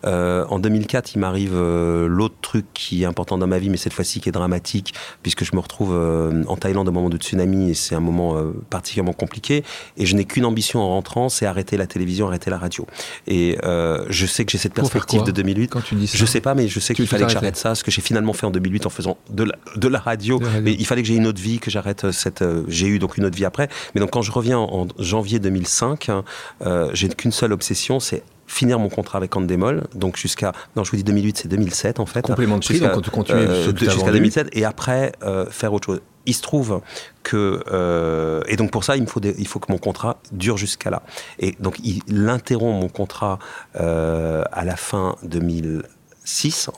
[0.05, 3.77] Euh, en 2004, il m'arrive euh, l'autre truc qui est important dans ma vie, mais
[3.77, 4.93] cette fois-ci qui est dramatique,
[5.23, 8.37] puisque je me retrouve euh, en Thaïlande au moment de tsunami et c'est un moment
[8.37, 9.63] euh, particulièrement compliqué.
[9.97, 12.85] Et je n'ai qu'une ambition en rentrant, c'est arrêter la télévision, arrêter la radio.
[13.27, 15.67] Et euh, je sais que j'ai cette perspective de 2008.
[15.69, 16.17] Quand tu dis ça.
[16.17, 18.33] Je sais pas, mais je sais qu'il fallait que j'arrête ça, ce que j'ai finalement
[18.33, 20.39] fait en 2008 en faisant de la, de la radio.
[20.39, 20.63] De la radio.
[20.63, 22.41] Mais il fallait que j'ai une autre vie, que j'arrête cette.
[22.41, 23.69] euh, j'ai eu donc une autre vie après.
[23.95, 26.06] Mais donc quand je reviens en, en janvier 2005,
[26.61, 30.91] euh, j'ai qu'une seule obsession, c'est finir mon contrat avec Andemol, donc jusqu'à, non je
[30.91, 32.21] vous dis 2008, c'est 2007 en fait.
[32.21, 36.01] Complément de prix, donc quand tu euh, Jusqu'à 2007, et après euh, faire autre chose.
[36.29, 36.81] Il se trouve
[37.23, 40.89] que, euh, et donc pour ça, il, faut il faut que mon contrat dure jusqu'à
[40.89, 41.03] là.
[41.39, 43.39] Et donc il interrompt mon contrat
[43.73, 45.83] à la fin 2000.
[46.27, 46.69] 6.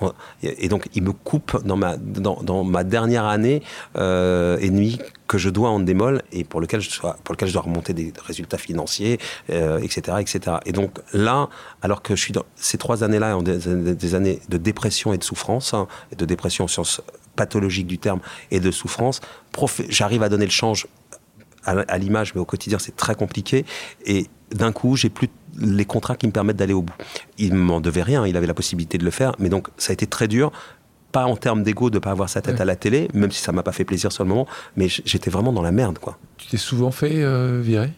[0.44, 3.64] Et donc, il me coupe dans ma, dans, ma dernière année
[3.98, 7.48] euh, et demie que je dois en démol et pour lequel je, dois, pour lequel
[7.48, 9.20] je dois remonter des résultats financiers,
[9.50, 10.58] euh, etc., etc.
[10.66, 11.50] Et donc là,
[11.82, 15.24] alors que je suis dans ces trois années-là, des, des années de dépression et de
[15.24, 17.02] souffrance, hein, de dépression au sens
[17.36, 18.20] pathologique du terme
[18.52, 19.22] et de souffrance,
[19.90, 20.88] j'arrive à donner le change
[21.66, 23.66] à l'image, mais au quotidien, c'est très compliqué.
[24.06, 25.30] Et, d'un coup, j'ai plus
[25.60, 26.94] les contrats qui me permettent d'aller au bout.
[27.38, 29.94] Il m'en devait rien, il avait la possibilité de le faire, mais donc ça a
[29.94, 30.52] été très dur.
[31.12, 32.62] Pas en termes d'ego de pas avoir sa tête Ouais.
[32.62, 34.48] à la télé, même si ça m'a pas fait plaisir sur le moment,
[34.78, 36.18] mais j'étais vraiment dans la merde, quoi.
[36.38, 37.92] Tu t'es souvent fait euh, virer?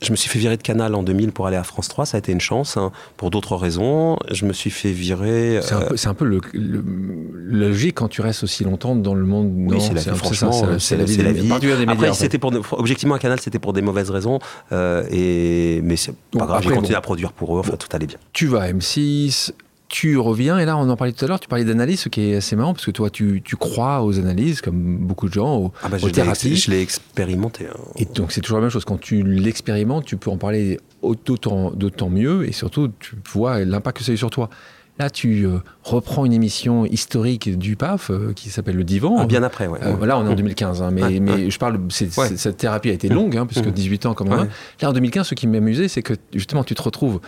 [0.00, 2.16] Je me suis fait virer de Canal en 2000 pour aller à France 3, ça
[2.16, 4.16] a été une chance, hein, pour d'autres raisons.
[4.30, 5.58] Je me suis fait virer.
[5.60, 9.14] C'est un euh, peu, c'est un peu le, logique quand tu restes aussi longtemps dans
[9.14, 9.50] le monde.
[9.54, 11.14] Oui, non, c'est la vie, franchement, c'est la vie.
[11.14, 11.42] c'est la vie.
[11.42, 12.20] des médias, Après, en fait.
[12.20, 14.38] c'était pour, objectivement, à Canal, c'était pour des mauvaises raisons.
[14.70, 16.98] euh, et, mais c'est Bon, pas grave, j'ai continué bon.
[16.98, 18.18] à produire pour eux, enfin, tout allait bien.
[18.32, 19.50] Tu vas à M6,
[19.88, 22.20] tu reviens, et là, on en parlait tout à l'heure, tu parlais d'analyse, ce qui
[22.30, 25.56] est assez marrant, parce que toi, tu, tu crois aux analyses, comme beaucoup de gens,
[25.56, 26.56] aux, Ah bah, aux je l'ai thérapies.
[26.56, 27.66] je l'ai expérimenté.
[27.66, 27.76] hein.
[27.96, 28.84] Et donc, c'est toujours la même chose.
[28.84, 30.78] Quand tu l'expérimentes, tu peux en parler
[31.24, 34.50] d'autant d'autant mieux, et surtout, tu vois l'impact que ça a eu sur toi.
[34.98, 39.16] Là, tu euh, reprends une émission historique du PAF euh, qui s'appelle Le Divan.
[39.20, 39.78] Ah, bien après, ouais.
[39.84, 41.50] Euh, là, on est en 2015, hein, mais, Ouais, mais ouais.
[41.50, 42.36] je parle, Ouais.
[42.36, 43.72] cette thérapie a été longue, hein, puisque Mhm.
[43.72, 44.42] 18 ans comme on a.
[44.42, 44.48] Ouais.
[44.82, 47.20] Là, en 2015, ce qui m'amusait, c'est que justement, tu te retrouves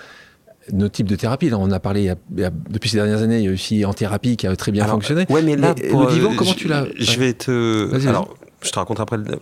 [0.72, 1.48] nos types de thérapie.
[1.50, 3.84] Là, on a parlé il y a- depuis ces dernières années, il y a aussi
[3.84, 5.26] en thérapie qui a très bien Alors, fonctionné.
[5.30, 7.84] Ouais, mais là, Mais, pour, le divan, euh, comment je- tu l'as- Je vais te.
[7.90, 9.16] Vas-y, Alors, je te raconte après.
[9.16, 9.38] le-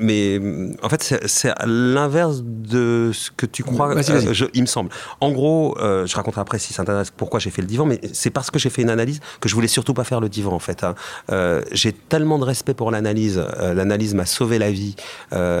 [0.00, 0.40] Mais
[0.82, 3.88] en fait, c'est- l'inverse de ce que tu crois.
[4.28, 4.90] Euh, je- il me semble.
[5.20, 8.00] En gros, euh, je raconterai après si ça t'intéresse pourquoi j'ai fait le divan, mais
[8.12, 10.52] c'est parce que j'ai fait une analyse que je voulais surtout pas faire le divan
[10.52, 10.82] en fait.
[10.84, 10.94] hein.
[11.30, 13.42] Euh, j'ai tellement de respect pour l'analyse.
[13.58, 14.96] euh, l'analyse m'a sauvé la vie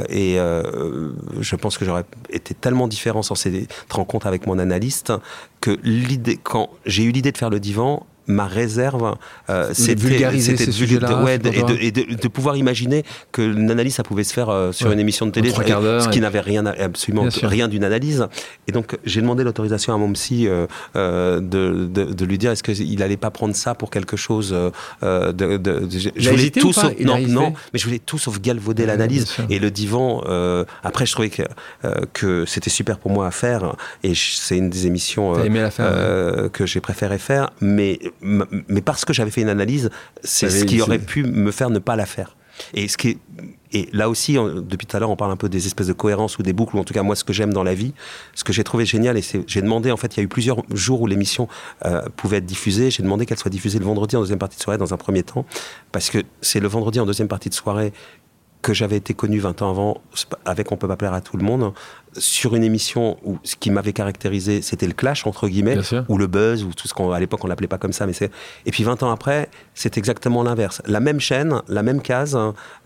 [0.08, 5.12] et je pense que j'aurais été tellement différent sans cette rencontre avec mon analyste
[5.60, 9.14] que l'idée, quand j'ai eu l'idée de faire le divan, ma réserve,
[9.50, 13.04] euh, c'était vulgariser ces de, vulga- sujets-là, ouais, et, de, et de- de pouvoir imaginer
[13.32, 14.94] que l'analyse ça pouvait se faire euh, sur Ouais.
[14.94, 18.26] une émission de télé, ce qui n'avait rien, absolument rien d'une analyse.
[18.68, 20.66] Et donc j'ai demandé l'autorisation à mon psy euh,
[20.96, 24.50] euh, de, de, de lui dire est-ce qu'il allait pas prendre ça pour quelque chose
[24.52, 24.70] euh,
[25.02, 28.18] euh, de, de- de- je a voulais tout sauf non non mais je voulais tout
[28.18, 29.26] sauf galvauder Ouais, l'analyse.
[29.50, 31.42] et le divan euh, après je trouvais que
[31.84, 33.74] euh, que c'était super pour moi à faire.
[34.02, 39.04] Et je- c'est une des émissions euh, faire, que j'ai préféré faire, mais, mais parce
[39.04, 39.90] que j'avais fait une analyse,
[40.22, 42.36] c'est ce qui aurait pu me faire ne pas la faire.
[42.72, 43.18] Et, ce qui est-
[43.72, 45.92] et là aussi, on- depuis tout à l'heure, on parle un peu des espèces de
[45.92, 47.92] cohérence ou des boucles, ou en tout cas moi ce que j'aime dans la vie,
[48.34, 50.62] ce que j'ai trouvé génial, et j'ai demandé, en fait, il y a eu plusieurs
[50.74, 51.48] jours où l'émission
[51.84, 54.62] euh, pouvait être diffusée, j'ai demandé qu'elle soit diffusée le vendredi en deuxième partie de
[54.62, 55.44] soirée dans un premier temps,
[55.92, 57.92] parce que c'est le vendredi en deuxième partie de soirée
[58.62, 60.00] que j'avais été connu 20 ans avant,
[60.46, 61.72] avec On peut pas plaire à tout le monde,
[62.18, 66.26] sur une émission où ce qui m'avait caractérisé, c'était le clash, entre guillemets, ou le
[66.26, 68.30] buzz, ou tout ce qu'on, à l'époque, on l'appelait pas comme ça, mais c'est.
[68.64, 70.82] Et puis 20 ans après, c'est exactement l'inverse.
[70.86, 72.38] La même chaîne, la même case,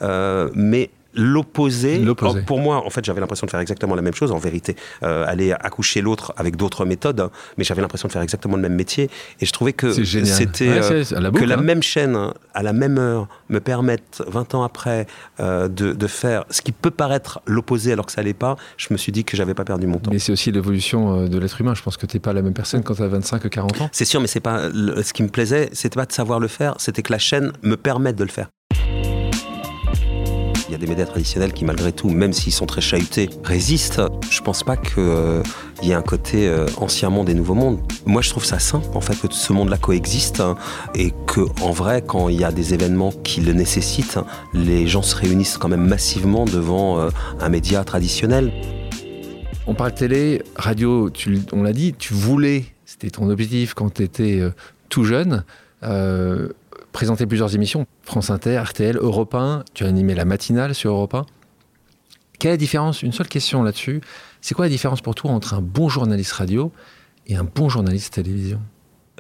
[0.03, 1.99] euh, mais l'opposé.
[2.47, 4.77] Pour moi, en fait, j'avais l'impression de faire exactement la même chose, en vérité.
[5.03, 8.63] Euh, aller accoucher l'autre avec d'autres méthodes, hein, mais j'avais l'impression de faire exactement le
[8.63, 9.11] même métier.
[9.41, 10.69] Et je trouvais que c'était.
[10.69, 11.63] Ouais, euh, que la hein.
[11.63, 15.07] même chaîne, hein, à la même heure, me permette, 20 ans après,
[15.41, 18.89] euh, de, de faire ce qui peut paraître l'opposé alors que ça l'est pas, je
[18.91, 20.11] me suis dit que j'avais pas perdu mon temps.
[20.13, 21.75] Mais c'est aussi l'évolution de l'être humain.
[21.75, 23.81] Je pense que tu n'es pas la même personne quand tu as 25 ou 40
[23.81, 23.89] ans.
[23.93, 26.49] C'est sûr, mais c'est pas le- ce qui me plaisait, c'était pas de savoir le
[26.49, 28.49] faire, c'était que la chaîne me permette de le faire.
[30.71, 34.03] Il y a des médias traditionnels qui, malgré tout, même s'ils sont très chahutés, résistent.
[34.31, 35.43] Je pense pas qu'il
[35.83, 37.81] y ait un côté euh, ancien monde et nouveau monde.
[38.07, 40.55] Moi, je trouve ça sain, en fait, que ce monde-là coexiste hein,
[40.95, 44.21] et que, en vrai, quand il y a des événements qui le nécessitent,
[44.55, 47.11] les gens se réunissent quand même massivement devant euh,
[47.41, 48.53] un média traditionnel.
[49.67, 51.11] On parle télé, radio,
[51.51, 54.41] on l'a dit, tu voulais, c'était ton objectif quand tu étais
[54.89, 55.43] tout jeune.
[55.83, 56.49] euh,
[56.93, 61.15] présenté plusieurs émissions, France Inter, RTL, Europe 1, tu as animé la matinale sur Europe
[61.15, 61.27] 1.
[62.39, 64.01] Quelle est la différence Une seule question là-dessus.
[64.41, 66.73] C'est quoi la différence pour toi entre un bon journaliste radio
[67.27, 68.61] et un bon journaliste télévision?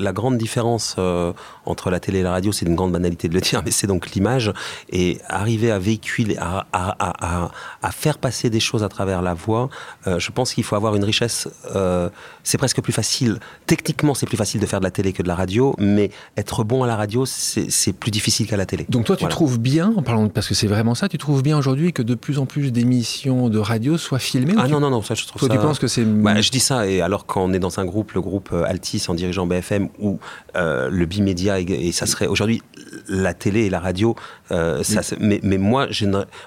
[0.00, 1.32] La grande différence euh,
[1.66, 3.86] entre la télé et la radio, c'est une grande banalité de le dire, mais c'est
[3.86, 4.52] donc l'image.
[4.90, 7.50] Et arriver à véhiculer, à, à,
[7.82, 9.68] à, faire passer des choses à travers la voix,
[10.06, 11.48] euh, je pense qu'il faut avoir une richesse.
[11.76, 12.08] Euh,
[12.42, 13.38] c'est presque plus facile.
[13.66, 16.64] Techniquement, c'est plus facile de faire de la télé que de la radio, mais être
[16.64, 18.86] bon à la radio, c'est plus difficile qu'à la télé.
[18.88, 21.58] Donc toi, tu trouves bien, en parlant parce que c'est vraiment ça, tu trouves bien
[21.58, 25.02] aujourd'hui que de plus en plus d'émissions de radio soient filmées Ah non, non, non,
[25.02, 26.04] ça je trouve toi, tu penses que c'est...
[26.04, 29.04] Bah, je dis ça, et alors quand on est dans un groupe, le groupe Altis
[29.08, 30.18] en dirigeant BFM, ou
[30.56, 32.62] euh, le bimédia et, ça serait aujourd'hui
[33.08, 34.14] la télé et la radio.
[34.50, 35.88] Euh, ça, mais, mais, moi,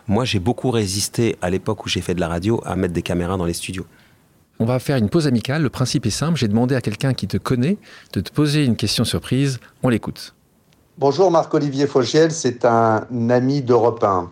[0.08, 3.02] moi, j'ai beaucoup résisté à l'époque où j'ai fait de la radio à mettre des
[3.02, 3.86] caméras dans les studios.
[4.60, 5.62] On va faire une pause amicale.
[5.62, 6.38] Le principe est simple.
[6.38, 7.78] J'ai demandé à quelqu'un qui te connaît
[8.14, 9.60] de te poser une question surprise.
[9.82, 10.34] On l'écoute.
[11.00, 14.30] Bonjour Marc-Olivier Fogiel, c'est un ami d'Europe 1.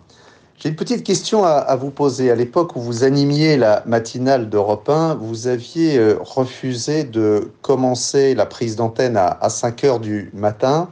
[0.61, 2.29] J'ai une petite question à, vous poser.
[2.29, 8.35] À l'époque où vous animiez la matinale d'Europe 1, vous aviez euh, refusé de commencer
[8.35, 10.89] la prise d'antenne à, 5 heures du matin.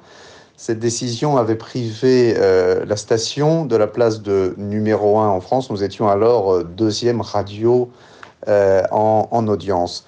[0.58, 5.70] Cette décision avait privé euh, la station de la place de numéro 1 en France.
[5.70, 7.92] Nous étions alors euh, deuxième radio
[8.48, 10.06] en, en, audience.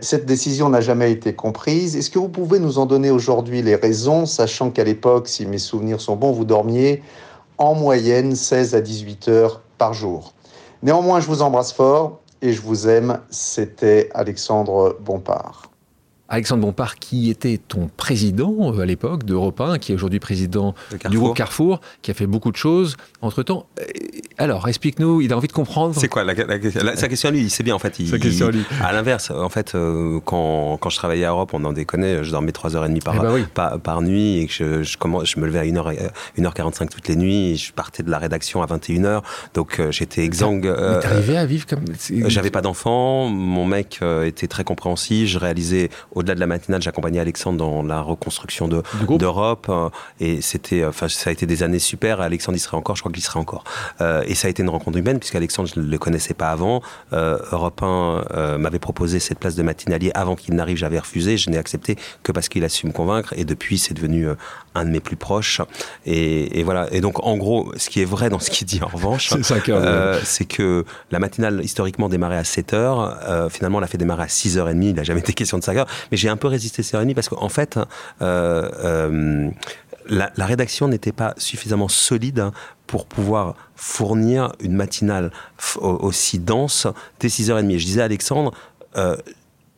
[0.00, 1.94] cette décision n'a jamais été comprise.
[1.94, 5.58] Est-ce que vous pouvez nous en donner aujourd'hui les raisons, sachant qu'à l'époque, si mes
[5.58, 7.02] souvenirs sont bons, vous dormiez
[7.58, 10.32] en moyenne 16 à 18 heures par jour.
[10.82, 13.20] Néanmoins, je vous embrasse fort et je vous aime.
[13.30, 15.71] C'était Alexandre Bompard.
[16.32, 20.74] Alexandre Bompard, qui était ton président euh, à l'époque d'Europe 1, qui est aujourd'hui président
[21.10, 23.66] du groupe Carrefour, qui a fait beaucoup de choses entre-temps.
[23.78, 23.84] Euh,
[24.38, 25.94] alors, explique-nous, il a envie de comprendre.
[25.94, 26.34] C'est quoi la,
[26.96, 27.94] Sa question à lui, il sait bien en fait.
[28.06, 28.64] sa question à lui.
[28.82, 32.30] À l'inverse, en fait, euh, quand, quand, je travaillais à Europe, on en déconnait, je
[32.30, 35.64] dormais 3h30 par, eh ben par, nuit et que je, je, je me levais à
[35.64, 39.20] 1h, 1h45 toutes les nuits et je partais de la rédaction à 21h.
[39.52, 40.66] Donc j'étais exsangue.
[40.66, 41.84] Euh, T'arrivais à vivre comme.
[42.08, 45.90] J'avais pas d'enfant, mon mec était très compréhensif, je réalisais
[46.22, 48.82] au-delà de la matinale, j'accompagnais Alexandre dans la reconstruction de,
[49.18, 49.66] d'Europe.
[49.68, 52.20] Euh, et c'était, enfin, ça a été des années super.
[52.20, 53.64] Alexandre y serait encore, je crois qu'il y serait encore.
[54.00, 56.80] Euh, et ça a été une rencontre humaine, puisqu'Alexandre, je ne le connaissais pas avant.
[57.12, 61.36] Euh, Europe 1 m'avait proposé cette place de matinalier avant qu'il n'arrive, j'avais refusé.
[61.36, 63.34] Je n'ai accepté que parce qu'il a su me convaincre.
[63.36, 64.28] Et depuis, c'est devenu
[64.74, 65.60] un de mes plus proches.
[66.06, 66.86] Et, voilà.
[66.92, 69.34] Et donc, en gros, ce qui est vrai dans ce qu'il dit en revanche,
[70.24, 74.26] c'est, que la matinale, historiquement, démarrait à 7 h finalement, on l'a fait démarrer à
[74.26, 74.82] 6h30.
[74.82, 77.14] Il n'a jamais été question de 5 h Mais j'ai un peu résisté ces réunions
[77.14, 77.78] parce qu'en fait,
[78.20, 79.50] euh, euh,
[80.08, 82.50] la, rédaction n'était pas suffisamment solide
[82.86, 85.32] pour pouvoir fournir une matinale
[85.80, 86.86] aussi dense
[87.18, 87.78] dès 6h30.
[87.78, 88.52] Je disais à Alexandre,
[88.96, 89.16] euh,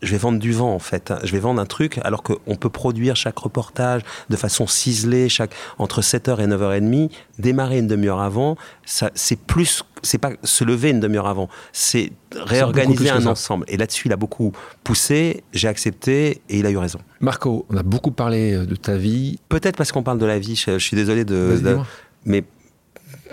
[0.04, 1.12] je vais vendre du vent en fait.
[1.24, 5.54] Je vais vendre un truc alors qu'on peut produire chaque reportage de façon ciselée, chaque
[5.78, 10.90] entre 7h et 9h30, démarrer une demi-heure avant, ça c'est plus c'est pas se lever
[10.90, 13.64] une demi-heure avant, c'est réorganiser un ensemble.
[13.68, 14.52] Et là-dessus, il a beaucoup
[14.82, 16.98] poussé, j'ai accepté et il a eu raison.
[17.20, 19.38] Marco, on a beaucoup parlé euh, de ta vie.
[19.48, 21.78] Peut-être parce qu'on parle de la vie, je, suis désolé de, de
[22.26, 22.44] mais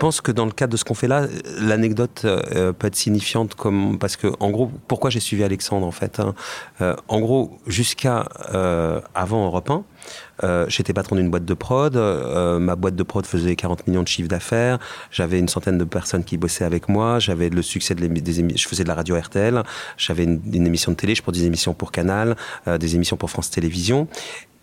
[0.02, 1.28] pense que dans le cadre de ce qu'on fait là,
[1.60, 5.92] l'anecdote euh, peut être signifiante comme parce que en gros, pourquoi j'ai suivi Alexandre en
[5.92, 6.18] fait.
[6.18, 6.34] Hein.
[6.80, 11.94] Euh, en gros, jusqu'à euh, avant Europe 1, j'étais patron d'une boîte de prod.
[11.94, 14.80] ma boîte de prod faisait 40 millions de chiffres d'affaires.
[15.12, 17.20] J'avais une centaine de personnes qui bossaient avec moi.
[17.20, 18.56] J'avais le succès de des.
[18.58, 19.62] Je faisais de la radio RTL.
[19.96, 21.14] J'avais une, une, émission de télé.
[21.14, 22.34] Je produisais des émissions pour Canal,
[22.66, 24.08] des émissions pour France Télévisions.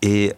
[0.01, 0.33] Et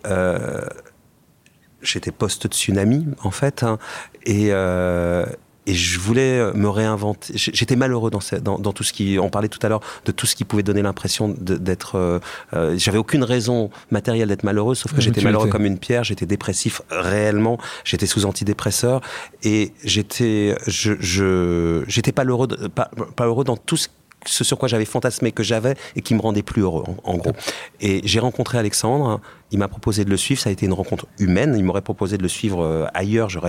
[1.81, 3.77] j'étais post-tsunami, en fait, hein,
[4.25, 5.25] et, euh,
[5.67, 7.33] et je voulais me réinventer.
[7.35, 9.19] J'étais malheureux dans, dans, dans, tout ce qui.
[9.19, 11.95] On parlait tout à l'heure de tout ce qui pouvait donner l'impression d'être.
[11.95, 12.19] Euh,
[12.53, 16.03] euh, J'avais aucune raison matérielle d'être malheureux, sauf que j'étais malheureux comme une pierre.
[16.03, 17.59] J'étais dépressif réellement.
[17.83, 19.01] J'étais sous antidépresseur
[19.43, 20.57] et j'étais.
[20.65, 23.87] Je j'étais pas heureux, pas, pas heureux dans tout ce
[24.25, 27.33] ce sur quoi j'avais fantasmé que j'avais et qui me rendait plus heureux, en, gros.
[27.79, 29.19] Et j'ai rencontré Alexandre,
[29.51, 32.17] il m'a proposé de le suivre, ça a été une rencontre humaine, il m'aurait proposé
[32.17, 33.39] de le suivre euh, ailleurs, je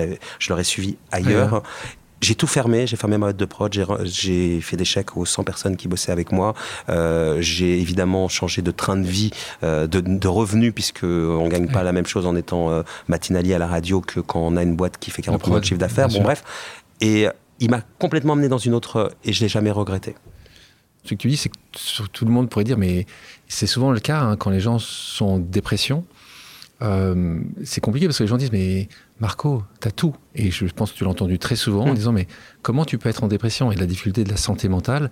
[0.49, 1.63] l'aurais suivi ailleurs.
[2.23, 3.73] J'ai tout fermé, j'ai fermé ma boîte de prod,
[4.05, 6.55] j'ai fait des chèques aux 100 personnes qui bossaient avec moi.
[6.89, 9.33] Euh, j'ai évidemment changé de train de vie,
[9.65, 13.55] euh, de, de, revenus, puisque on gagne pas la même chose en étant euh, matinalier
[13.55, 15.81] à la radio que quand on a une boîte qui fait 40 millions de chiffre
[15.81, 16.07] d'affaires.
[16.09, 16.45] Bon, bref.
[17.01, 17.27] Et
[17.59, 20.15] il m'a complètement amené dans une autre, et je l'ai jamais regretté.
[21.05, 23.07] Ce que tu dis, c'est que tout le monde pourrait dire, mais
[23.49, 26.05] c'est souvent le cas hein, quand les gens sont en dépression.
[26.83, 28.89] Euh, c'est compliqué parce que les gens disent, mais
[29.21, 30.15] Marco, t'as tout.
[30.35, 31.95] Et je pense que tu l'as entendu très souvent en mm.
[31.95, 32.27] disant, mais
[32.63, 33.73] comment tu peux être en dépression?
[33.73, 35.11] Et la difficulté de la santé mentale,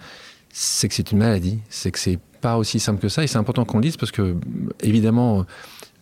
[0.52, 3.22] c'est que c'est une maladie, c'est que c'est pas aussi simple que ça.
[3.22, 4.36] Et c'est important qu'on le dise parce que,
[4.80, 5.46] évidemment,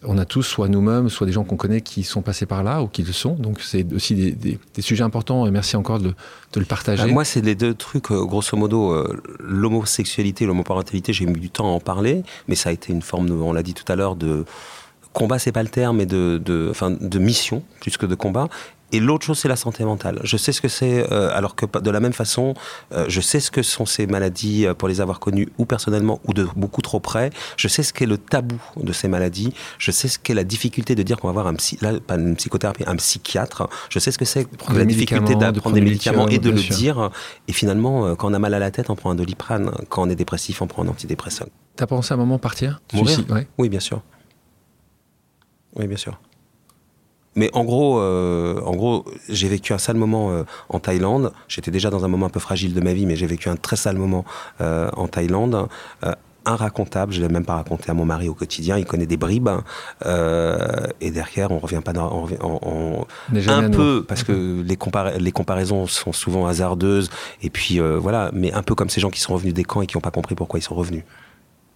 [0.05, 2.83] on a tous, soit nous-mêmes, soit des gens qu'on connaît qui sont passés par là
[2.83, 3.35] ou qui le sont.
[3.35, 6.15] Donc c'est aussi des, sujets importants et merci encore de,
[6.55, 7.05] le partager.
[7.05, 11.51] Bah, moi, c'est les deux trucs, euh, grosso modo, euh, l'homosexualité, l'homoparentalité, j'ai mis du
[11.51, 13.97] temps à en parler, mais ça a été une forme, on l'a dit tout à
[13.97, 14.45] l'heure, de
[15.13, 18.49] combat, c'est pas le terme, mais de, de mission plus que de combat.
[18.93, 20.21] Et l'autre chose, c'est la santé mentale.
[20.25, 22.55] Je sais ce que c'est, euh, alors que de la même façon,
[22.93, 26.21] euh, je sais ce que sont ces maladies euh, pour les avoir connues ou personnellement
[26.25, 27.31] ou de beaucoup trop près.
[27.57, 29.53] Je sais ce qu'est le tabou de ces maladies.
[29.79, 32.15] Je sais ce qu'est la difficulté de dire qu'on va avoir un psy, là, pas
[32.15, 33.69] une psychothérapie, un psychiatre.
[33.91, 37.11] Je sais ce que c'est la difficulté d'apprendre des médicaments et de le dire.
[37.47, 39.71] Et finalement, quand on a mal à la tête, on prend un doliprane.
[39.91, 41.49] Quand on est dépressif, on prend un antidépresseur.
[41.77, 42.81] T'as pensé à un moment partir?
[42.95, 43.21] Mourir?
[43.59, 44.03] Oui, bien sûr.
[45.77, 46.19] Oui, bien sûr.
[47.39, 51.33] Mais en gros, euh, en gros, j'ai vécu un sale moment euh, en Thaïlande.
[51.47, 53.55] J'étais déjà dans un moment un peu fragile de ma vie, mais j'ai vécu un
[53.55, 54.25] très sale moment
[54.61, 55.69] euh, en Thaïlande
[56.45, 59.19] racontable, je ne l'ai même pas raconté à mon mari au quotidien, il connaît des
[59.19, 59.51] bribes,
[60.07, 63.05] et derrière on revient pas dans, on,
[63.49, 64.79] un peu, parce que les,
[65.19, 67.11] les comparaisons sont souvent hasardeuses,
[67.43, 69.87] et puis voilà, mais un peu comme ces gens qui sont revenus des camps et
[69.87, 71.03] qui n'ont pas compris pourquoi ils sont revenus.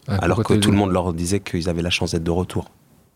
[0.08, 2.70] Ah, Alors que tout le monde leur disait qu'ils avaient la chance d'être de retour.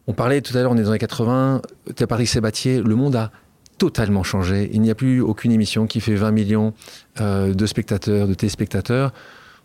[0.09, 1.63] On parlait tout à l'heure, on est dans les 80,
[1.97, 3.33] tu as parlé Sébatier, le monde a
[3.79, 4.71] totalement changé.
[4.73, 6.75] Il n'y a plus aucune émission qui fait 20 millions
[7.21, 9.13] euh, de spectateurs, de téléspectateurs.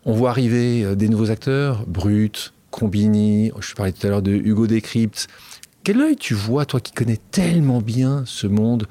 [0.04, 4.32] On voit arriver euh, des nouveaux acteurs, Brut, Combini, je parlais tout à l'heure de
[4.32, 5.28] Hugo Décrypte.
[5.84, 8.86] Quel œil tu vois, toi qui connais tellement bien ce monde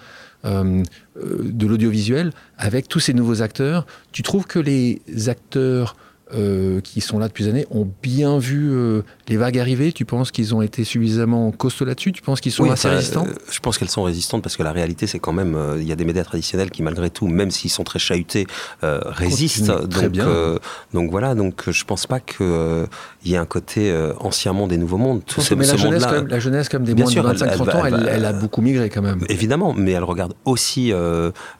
[0.46, 0.84] euh,
[1.16, 3.86] de l'audiovisuel, avec tous ces nouveaux acteurs?
[4.12, 5.96] Tu trouves que les acteurs
[6.34, 10.06] euh, qui sont là depuis des années ont bien vu euh, les vagues arriver Tu
[10.06, 12.14] penses qu'ils ont été suffisamment costauds là-dessus?
[12.14, 13.26] Tu penses qu'ils sont assez résistants?
[13.28, 15.92] euh, Je pense qu'elles sont résistantes parce que la réalité, c'est quand même, il y
[15.92, 18.48] a des médias traditionnels qui, malgré tout, même s'ils sont très chahutés,
[18.82, 19.90] résistent.
[19.90, 20.60] Très donc, bien.
[20.94, 22.88] donc voilà, donc je pense pas qu'il
[23.26, 25.24] y ait un côté ancien monde et nouveau monde.
[25.26, 27.86] Tout ce, mais la, jeunesse, quand même, la jeunesse, comme des moins de 25-30 ans,
[27.86, 29.20] elle, elle, a beaucoup migré quand même.
[29.28, 30.94] Évidemment, mais elle regarde aussi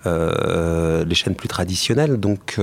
[0.06, 2.18] les chaînes plus traditionnelles.
[2.18, 2.58] Donc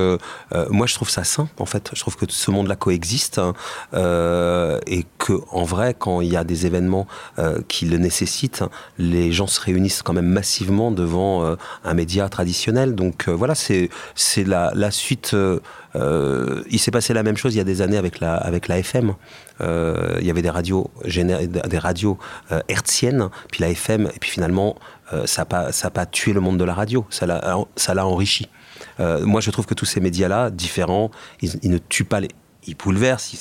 [0.71, 3.55] moi, je trouve ça sain, en fait je trouve que ce monde-là coexiste hein,
[3.93, 7.09] euh, et que en vrai, quand il y a des événements
[7.41, 8.63] euh, qui le nécessitent,
[8.99, 12.95] les gens se réunissent quand même massivement devant euh, un média traditionnel.
[12.95, 13.91] Donc voilà, c'est
[14.47, 15.35] la, suite.
[15.95, 18.79] il s'est passé la même chose il y a des années avec la avec la
[18.79, 19.15] FM.
[19.61, 22.17] il y avait des radios des radios
[22.69, 24.77] hertziennes, puis la FM, et puis finalement
[25.25, 28.49] ça n'a pas tué le monde de la radio, ça l'a enrichi.
[29.01, 32.29] Euh, moi, je trouve que tous ces médias-là, différents, ils, ne tuent pas les,
[32.67, 33.33] ils bouleversent,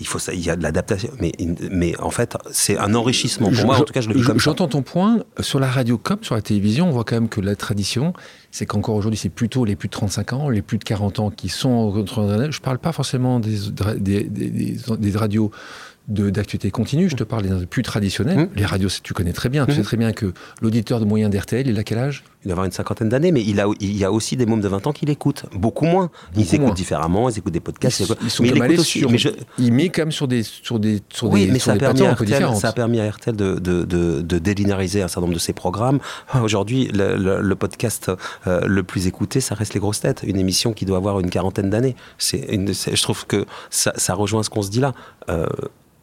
[0.00, 1.32] il faut ça, il y a de l'adaptation, mais,
[1.70, 3.78] mais en fait, c'est un enrichissement pour moi.
[3.78, 5.24] En tout cas, je le vis comme J'entends ton point.
[5.40, 8.12] Sur la radio comme sur la télévision, on voit quand même que la tradition,
[8.50, 11.30] c'est qu'encore aujourd'hui, c'est plutôt les plus de 35 ans, les plus de 40 ans
[11.30, 13.56] qui sont en Je ne parle pas forcément des,
[13.98, 15.50] des, des, des radios
[16.08, 18.38] d'actualité continue, je te parle des plus traditionnels.
[18.38, 18.48] Mmh.
[18.54, 19.66] Les radios, tu connais très bien.
[19.66, 19.74] Tu mmh.
[19.74, 20.32] sais très bien que
[20.62, 22.22] l'auditeur de moyen d'RTL, il a quel âge?
[22.46, 24.60] Il doit avoir une cinquantaine d'années, mais il, a, il y a aussi des mômes
[24.60, 25.46] de 20 ans qui l'écoutent.
[25.52, 26.10] Beaucoup moins.
[26.36, 27.98] ils écoutent différemment, ils écoutent des podcasts.
[27.98, 28.62] Ils, sont mais il
[29.08, 29.18] mais
[29.58, 32.06] Il met quand même sur des, sur des, sur oui, des, mais ça, a permis
[32.06, 35.34] à RTL, ça a permis à RTL de, de, de, de délinariser un certain nombre
[35.34, 35.98] de ses programmes.
[36.40, 38.12] Aujourd'hui, le, le, podcast
[38.46, 41.30] euh, le plus écouté, ça reste Les Grosses Têtes, une émission qui doit avoir une
[41.30, 41.96] quarantaine d'années.
[42.20, 44.92] Je trouve que ça, ça rejoint ce qu'on se dit là.
[45.28, 45.46] Euh,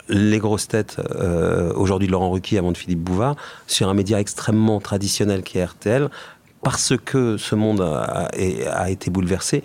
[0.09, 3.35] les grosses têtes, euh, aujourd'hui de Laurent Ruquier avant de Philippe Bouvard,
[3.67, 6.09] sur un média extrêmement traditionnel qui est RTL,
[6.63, 9.63] parce que ce monde a, été bouleversé,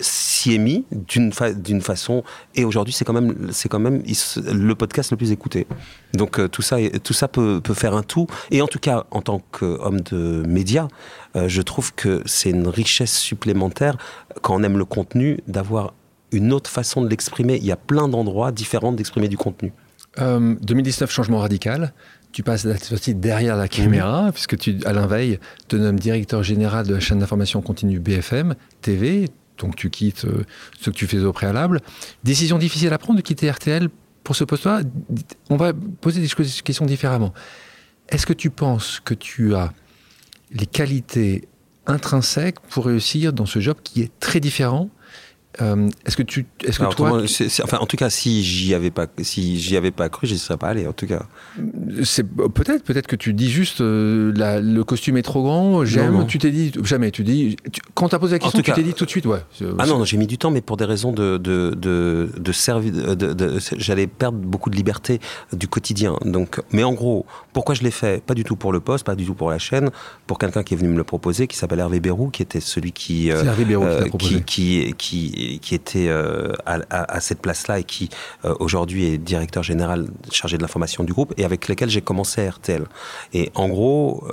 [0.00, 1.32] s'y est mis d'une
[1.80, 2.22] façon
[2.54, 5.66] et aujourd'hui c'est quand même le podcast le plus écouté
[6.14, 9.22] donc euh, tout ça tout ça peut, faire un tout et en tout cas en
[9.22, 10.86] tant qu'homme de médias
[11.34, 13.96] euh, je trouve que c'est une richesse supplémentaire
[14.40, 15.94] quand on aime le contenu d'avoir
[16.32, 17.56] une autre façon de l'exprimer.
[17.56, 19.72] Il y a plein d'endroits différents d'exprimer du contenu.
[20.16, 21.92] 2019, euh, changement radical.
[22.38, 22.68] Tu passes
[23.08, 27.60] derrière la caméra, puisque tu, Alain Veil te nomme directeur général de la chaîne d'information
[27.62, 29.28] continue BFM TV.
[29.58, 30.44] Donc tu quittes euh,
[30.80, 31.80] ce que tu faisais au préalable.
[32.22, 33.88] Décision difficile à prendre de quitter RTL
[34.22, 34.82] pour ce poste-là.
[35.50, 36.28] On va poser des
[36.62, 37.34] questions différemment.
[38.08, 39.72] Est-ce que tu penses que tu as
[40.52, 41.48] les qualités
[41.88, 44.90] intrinsèques pour réussir dans ce job qui est très différent
[45.60, 47.22] euh, est-ce que tu, est-ce que toi,
[47.64, 50.58] enfin, en tout cas, si j'y avais pas, si j'y avais pas cru, j'y serais
[50.58, 50.86] pas allé.
[50.86, 51.24] En tout cas,
[52.04, 54.30] c'est peut-être, peut-être que tu dis juste euh,
[54.62, 55.84] le costume est trop grand.
[55.84, 56.26] J'aime.
[56.26, 57.10] Tu t'es dit jamais.
[57.10, 59.40] Tu dis tu, quand t'as posé la question, tu t'es dit tout de suite, ouais.
[59.78, 62.92] Ah non, j'ai mis du temps, mais pour des raisons de de de, de servir,
[63.76, 65.18] j'allais perdre beaucoup de liberté
[65.52, 66.18] du quotidien.
[66.24, 68.22] Donc, mais en gros, pourquoi je l'ai fait?
[68.22, 69.90] Pas du tout pour le poste, pas du tout pour la chaîne,
[70.26, 72.92] pour quelqu'un qui est venu me le proposer, qui s'appelle Hervé Bérou, qui était celui
[72.92, 73.86] qui, euh, Hervé Bérou
[74.18, 76.10] qui, qui, qui qui, qui était
[76.66, 78.10] à, à, cette place-là et qui
[78.44, 82.50] aujourd'hui est directeur général chargé de l'information du groupe et avec lesquels j'ai commencé à
[82.50, 82.84] RTL.
[83.32, 84.26] Et en gros,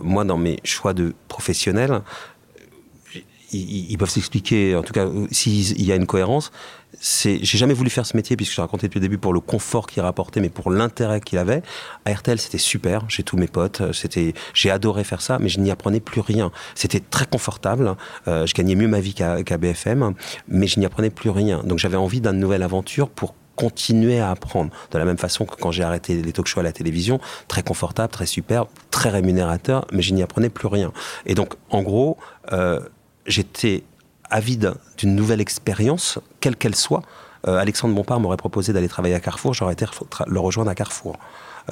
[0.00, 2.02] moi, dans mes choix de professionnels,
[3.52, 6.52] ils, peuvent s'expliquer, en tout cas, s'il y a une cohérence.
[7.00, 9.86] J'ai jamais voulu faire ce métier puisque je racontais depuis le début pour le confort
[9.86, 11.62] qu'il rapportait, mais pour l'intérêt qu'il avait.
[12.04, 13.04] À RTL, c'était super.
[13.08, 13.92] J'ai tous mes potes.
[13.92, 16.50] C'était, j'ai adoré faire ça, mais je n'y apprenais plus rien.
[16.74, 17.96] C'était très confortable.
[18.28, 20.14] Euh, je gagnais mieux ma vie qu'à, BFM,
[20.48, 21.62] mais je n'y apprenais plus rien.
[21.64, 24.70] Donc j'avais envie d'une nouvelle aventure pour continuer à apprendre.
[24.90, 27.62] De la même façon que quand j'ai arrêté les talk shows à la télévision, très
[27.62, 30.92] confortable, très super, très rémunérateur, mais je n'y apprenais plus rien.
[31.26, 32.16] Et donc, en gros,
[32.52, 32.80] euh,
[33.26, 33.84] j'étais
[34.30, 37.02] avide d'une nouvelle expérience, quelle qu'elle soit.
[37.46, 39.86] Euh, Alexandre Bompard m'aurait proposé d'aller travailler à Carrefour, j'aurais été
[40.26, 41.18] le rejoindre à Carrefour.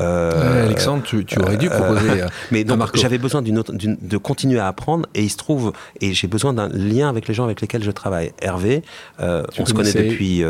[0.00, 2.24] Euh, Alexandre, tu, aurais dû euh, proposer.
[2.52, 3.62] mais donc j'avais besoin d'une
[4.00, 7.34] de continuer à apprendre et il se trouve et j'ai besoin d'un lien avec les
[7.34, 8.32] gens avec lesquels je travaille.
[8.40, 8.82] Hervé,
[9.18, 10.44] on se connaît depuis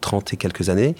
[0.00, 0.94] 30 et quelques années.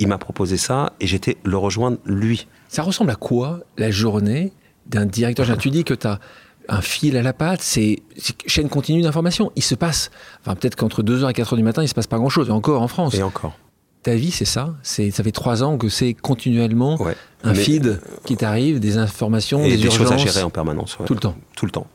[0.00, 2.46] Il m'a proposé ça et j'étais le rejoindre lui.
[2.68, 4.52] Ça ressemble à quoi la journée
[4.86, 6.20] d'un directeur Tu dis que tu as
[6.68, 8.00] un fil à la patte, c'est
[8.46, 9.52] chaîne continue d'information.
[9.56, 10.10] Il se passe,
[10.40, 12.82] enfin peut-être qu'entre 2h et 4h du matin, il se passe pas grand-chose, et encore
[12.82, 13.14] en France.
[13.14, 13.56] Et encore.
[14.02, 16.98] Ta vie, c'est ça c'est, Ça fait trois ans que c'est continuellement
[17.42, 20.98] un feed qui t'arrive, des informations, et des, des choses à gérer en permanence.
[21.06, 21.36] Tout le temps.
[21.56, 21.86] Tout le temps.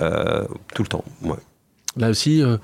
[0.00, 1.36] Euh, tout le temps, ouais.
[1.96, 2.56] Là aussi, euh,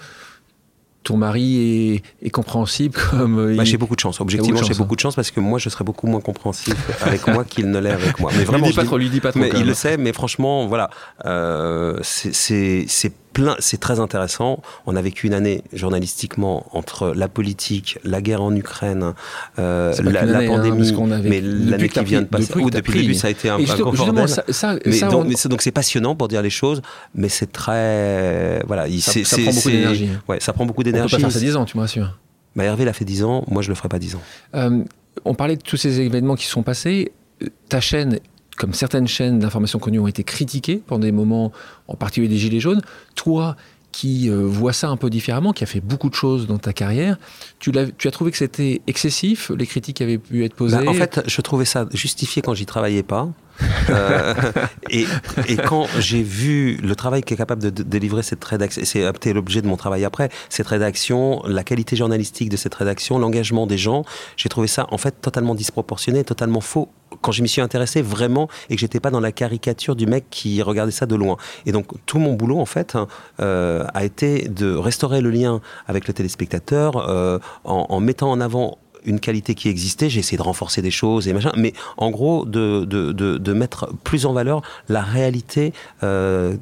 [1.06, 3.38] ton mari est, compréhensible comme.
[3.38, 4.20] Euh, bah, j'ai beaucoup de chance.
[4.20, 7.44] Objectivement, j'ai beaucoup de chance parce que moi, je serais beaucoup moins compréhensif avec moi
[7.48, 8.32] qu'il ne l'est avec moi.
[8.36, 9.40] Mais vraiment, lui dis pas trop, lui dis pas trop.
[9.40, 10.90] Mais il le sait, mais franchement, voilà,
[11.24, 13.12] euh, c'est
[13.58, 14.60] c'est très intéressant.
[14.86, 19.12] On a vécu une année journalistiquement entre la politique, la guerre en Ukraine,
[19.58, 20.92] euh, la, hein, pandémie,
[21.24, 25.48] mais l'année qui vient de passer, depuis le début, ça a été un, peu bordel.
[25.48, 26.82] donc, c'est passionnant pour dire les choses,
[27.14, 30.08] mais c'est très voilà, ça, ça prend beaucoup d'énergie.
[30.28, 31.14] Ouais, ça prend beaucoup d'énergie.
[31.14, 32.18] On peut pas faire ça 10 ans, tu me rassures.
[32.54, 34.22] Bah, Hervé l'a fait 10 ans, moi je le ferai pas 10 ans.
[34.54, 34.82] Euh,
[35.24, 37.12] on parlait de tous ces événements qui sont passés.
[37.68, 38.18] Ta chaîne
[38.56, 41.52] comme certaines chaînes d'information connues ont été critiquées pendant des moments,
[41.88, 42.82] en particulier des Gilets jaunes,
[43.14, 43.56] toi
[43.96, 46.74] qui euh, vois ça un peu différemment, qui a fait beaucoup de choses dans ta
[46.74, 47.16] carrière,
[47.60, 50.76] tu, as, tu as trouvé que c'était excessif, les critiques qui avaient pu être posées
[50.76, 53.28] bah, En fait, je trouvais ça justifié quand j'y travaillais pas.
[53.88, 54.34] Euh,
[54.90, 55.06] et,
[55.48, 59.68] et, quand j'ai vu le travail qu'est capable de, délivrer cette rédaction, c'est l'objet de
[59.68, 64.04] mon travail après, cette rédaction, la qualité journalistique de cette rédaction, l'engagement des gens,
[64.36, 66.88] j'ai trouvé ça en fait totalement disproportionné, totalement faux
[67.26, 70.26] quand je m'y suis intéressé vraiment et que j'étais pas dans la caricature du mec
[70.30, 71.36] qui regardait ça de loin.
[71.66, 72.96] Et donc tout mon boulot en fait
[73.40, 78.78] euh, a été de restaurer le lien avec le téléspectateur euh, en, mettant en avant
[79.04, 82.44] une qualité qui existait, j'ai essayé de renforcer des choses et machin, mais en gros
[82.44, 85.72] de, de, de, de mettre plus en valeur la réalité
[86.04, 86.56] euh,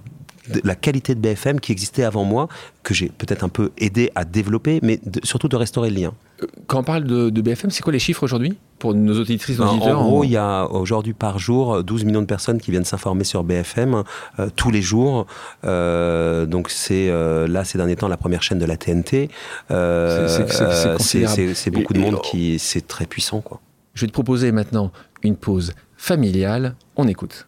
[0.64, 2.48] la qualité de BFM qui existait avant moi,
[2.82, 6.12] que j'ai peut-être un peu aidé à développer, mais surtout de restaurer le lien.
[6.42, 9.66] Euh, quand on parle de, BFM, c'est quoi les chiffres aujourd'hui pour nos auditrices, nos
[9.66, 12.84] auditeurs En gros, il y a aujourd'hui par jour 12 millions de personnes qui viennent
[12.84, 14.02] s'informer sur BFM
[14.38, 15.26] euh, tous les jours.
[15.64, 17.10] Euh, donc c'est
[17.48, 19.30] là ces derniers temps la première chaîne de la TNT.
[19.68, 23.60] c'est beaucoup de monde qui c'est très puissant quoi.
[23.94, 24.90] Je vais te proposer maintenant
[25.22, 26.74] une pause familiale.
[26.96, 27.46] On écoute.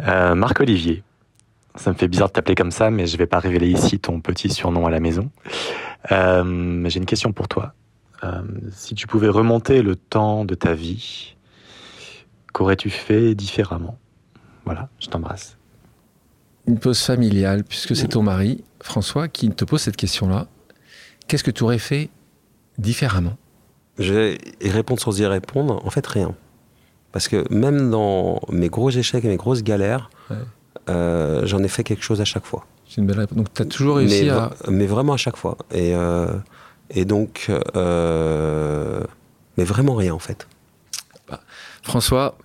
[0.00, 1.04] Marc Olivier,
[1.74, 4.20] ça me fait bizarre de t'appeler comme ça, mais je vais pas révéler ici ton
[4.20, 5.30] petit surnom à la maison.
[6.10, 7.74] Euh, J'ai une question pour toi.
[8.24, 11.34] Euh, si tu pouvais remonter le temps de ta vie,
[12.52, 13.98] qu'aurais-tu fait différemment?
[14.64, 15.56] Voilà, je t'embrasse.
[16.66, 20.46] Une pause familiale, puisque c'est ton mari, François, qui te pose cette question-là.
[21.26, 22.10] Qu'est-ce que tu aurais fait
[22.78, 23.36] différemment?
[23.98, 24.38] Je vais
[24.70, 25.84] répondre sans y répondre.
[25.84, 26.34] En fait, rien.
[27.10, 30.10] Parce que même dans mes gros échecs et mes grosses galères,
[30.88, 32.66] euh, j'en ai fait quelque chose à chaque fois.
[32.88, 33.36] C'est une belle réponse.
[33.36, 34.50] Donc tu as toujours réussi mais, à...
[34.68, 35.56] Mais vraiment à chaque fois.
[35.72, 36.26] Et, euh,
[36.90, 37.50] et donc...
[37.76, 39.00] Euh,
[39.56, 40.46] mais vraiment rien en fait.
[41.28, 41.40] Bah,
[41.82, 42.36] François,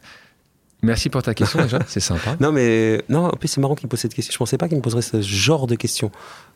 [0.82, 2.36] merci pour ta question déjà, c'est sympa.
[2.40, 4.32] Non mais non, en plus c'est marrant qu'il pose cette question.
[4.32, 6.12] Je pensais pas qu'il me poserait ce genre de questions.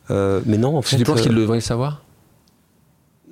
[0.08, 0.96] mais non, en fait.
[0.96, 2.02] Tu penses qu'il devrait le savoir?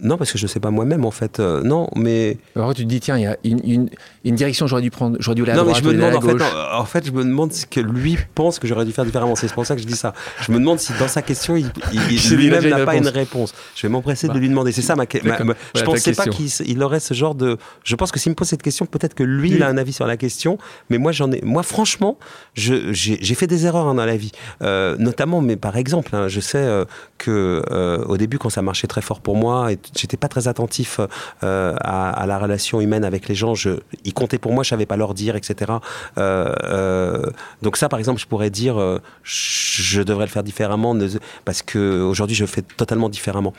[0.02, 1.40] Non, parce que je ne sais pas moi-même, en fait.
[1.40, 2.38] Euh, non, mais.
[2.56, 3.90] Alors, tu te dis, tiens, il y a une,
[4.24, 6.16] une, direction, j'aurais dû prendre, j'aurais dû aller à non, droite, mais je me demande,
[6.16, 9.04] en fait, en, fait, je me demande ce que lui pense que j'aurais dû faire
[9.04, 9.36] différemment.
[9.36, 10.14] C'est pour ça que je dis ça.
[10.40, 11.70] Je me demande si dans sa question, il,
[12.36, 13.54] lui-même n'a pas une réponse.
[13.74, 14.38] Je vais m'empresser de bah.
[14.38, 14.72] lui demander.
[14.72, 15.34] C'est ça ma, question.
[15.74, 17.58] Je ne pensais pas qu'il aurait ce genre de.
[17.84, 19.92] Je pense que s'il me pose cette question, peut-être que lui, il a un avis
[19.92, 20.58] sur la question.
[20.88, 21.40] Mais moi, j'en ai.
[21.42, 22.18] Moi, franchement,
[22.54, 24.32] j'ai fait des erreurs hein, dans la vie.
[24.62, 26.84] Euh, notamment, mais par exemple, hein, je sais euh,
[27.18, 27.62] que
[28.06, 31.00] au début, quand ça marchait très fort pour moi, et j'étais pas très attentif
[31.42, 33.54] euh, à, la relation humaine avec les gens.
[33.54, 35.72] Je, ils comptaient pour moi, je savais pas leur dire, etc.
[36.18, 37.26] Euh, euh,
[37.62, 40.96] donc ça, par exemple, je pourrais dire, je devrais le faire différemment
[41.44, 43.52] parce que aujourd'hui, je fais totalement différemment.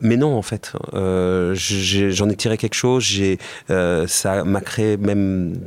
[0.00, 3.04] mais non, en fait, j'en ai, ai, tiré quelque chose.
[3.04, 3.38] J'ai,
[4.06, 5.58] ça m'a créé même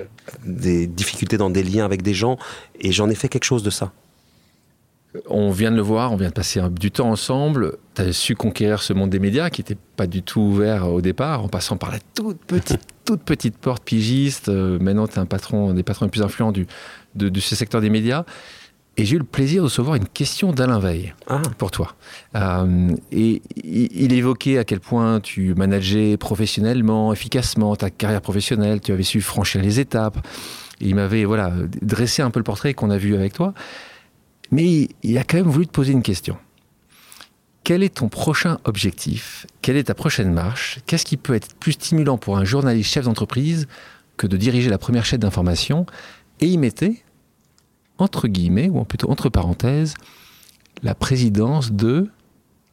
[0.46, 2.38] des difficultés dans des liens avec des gens,
[2.80, 3.92] et j'en ai fait quelque chose de ça.
[5.28, 7.78] On vient de le voir, on vient de passer du temps ensemble.
[7.96, 11.02] Tu as su conquérir ce monde des médias qui n'était pas du tout ouvert au
[11.02, 14.48] départ, en passant par la toute petite, toute petite porte pigiste.
[14.48, 16.66] Euh, maintenant, tu es un patron, des patrons les plus influents du,
[17.16, 18.24] de, ce secteur des médias.
[18.98, 21.42] Et j'ai eu le plaisir de recevoir une question d'Alain Veil ah.
[21.58, 21.96] pour toi.
[22.36, 28.92] Euh, et il évoquait à quel point tu manageais professionnellement, efficacement ta carrière professionnelle, tu
[28.92, 30.26] avais su franchir les étapes.
[30.82, 33.54] il m'avait voilà, dressé un peu le portrait qu'on a vu avec toi.
[34.52, 36.38] Mais il a quand même voulu te poser une question.
[37.64, 39.46] Quel est ton prochain objectif?
[39.62, 40.80] Quelle est ta prochaine marche?
[40.86, 43.68] Qu'est-ce qui peut être plus stimulant pour un journaliste chef d'entreprise
[44.18, 45.86] que de diriger la première chaîne d'information?
[46.40, 47.04] Et y mettait,
[48.00, 49.94] entre guillemets, ou plutôt entre parenthèses,
[50.82, 52.10] la présidence de...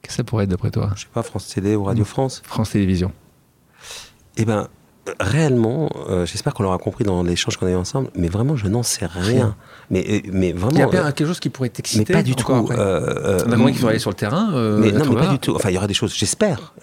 [0.00, 0.92] Qu'est-ce que ça pourrait être d'après toi?
[0.96, 2.40] Je sais pas, France Télé ou Radio France.
[2.44, 3.12] France Télévisions.
[4.36, 4.68] Eh bien,
[5.20, 8.66] réellement, euh, j'espère qu'on l'aura compris dans l'échange qu'on a eu ensemble, mais vraiment, je
[8.68, 9.56] n'en sais rien.
[9.90, 10.76] Mais, euh, mais vraiment.
[10.76, 12.04] Il y a bien euh, quelque chose qui pourrait t'exciter.
[12.08, 12.50] Mais pas du tout.
[12.52, 14.48] Euh, on a qu'il faut aller sur le terrain.
[14.78, 15.54] mais non, mais pas du tout.
[15.54, 16.14] Enfin, il y aura des choses.
[16.14, 16.74] J'espère.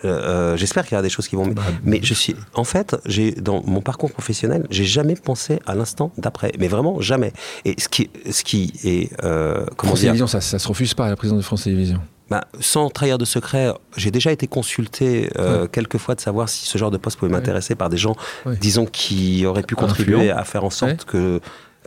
[0.56, 1.48] j'espère qu'il y aura des choses qui vont.
[1.48, 2.36] Bah, mais je suis.
[2.54, 6.52] En fait, j'ai dans mon parcours professionnel, j'ai jamais pensé à l'instant d'après.
[6.60, 7.34] Mais vraiment jamais.
[7.66, 9.16] Et ce qui, ce qui est.
[9.20, 12.02] comment France Télévisions, ça, ça se refuse pas à la présidence de France Télévisions.
[12.30, 16.66] Bah, sans trahir de secret, j'ai déjà été consulté euh, quelques fois de savoir si
[16.66, 18.16] ce genre de poste pouvait m'intéresser par des gens,
[18.62, 21.40] disons, qui auraient pu contribuer à faire en sorte que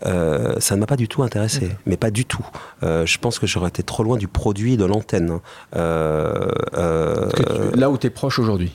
[0.06, 2.46] euh, ça ne m'a pas du tout intéressé, mais pas du tout.
[2.84, 5.40] Euh, je pense que j'aurais été trop loin du produit, de l'antenne.
[7.74, 8.72] là où tu es proche aujourd'hui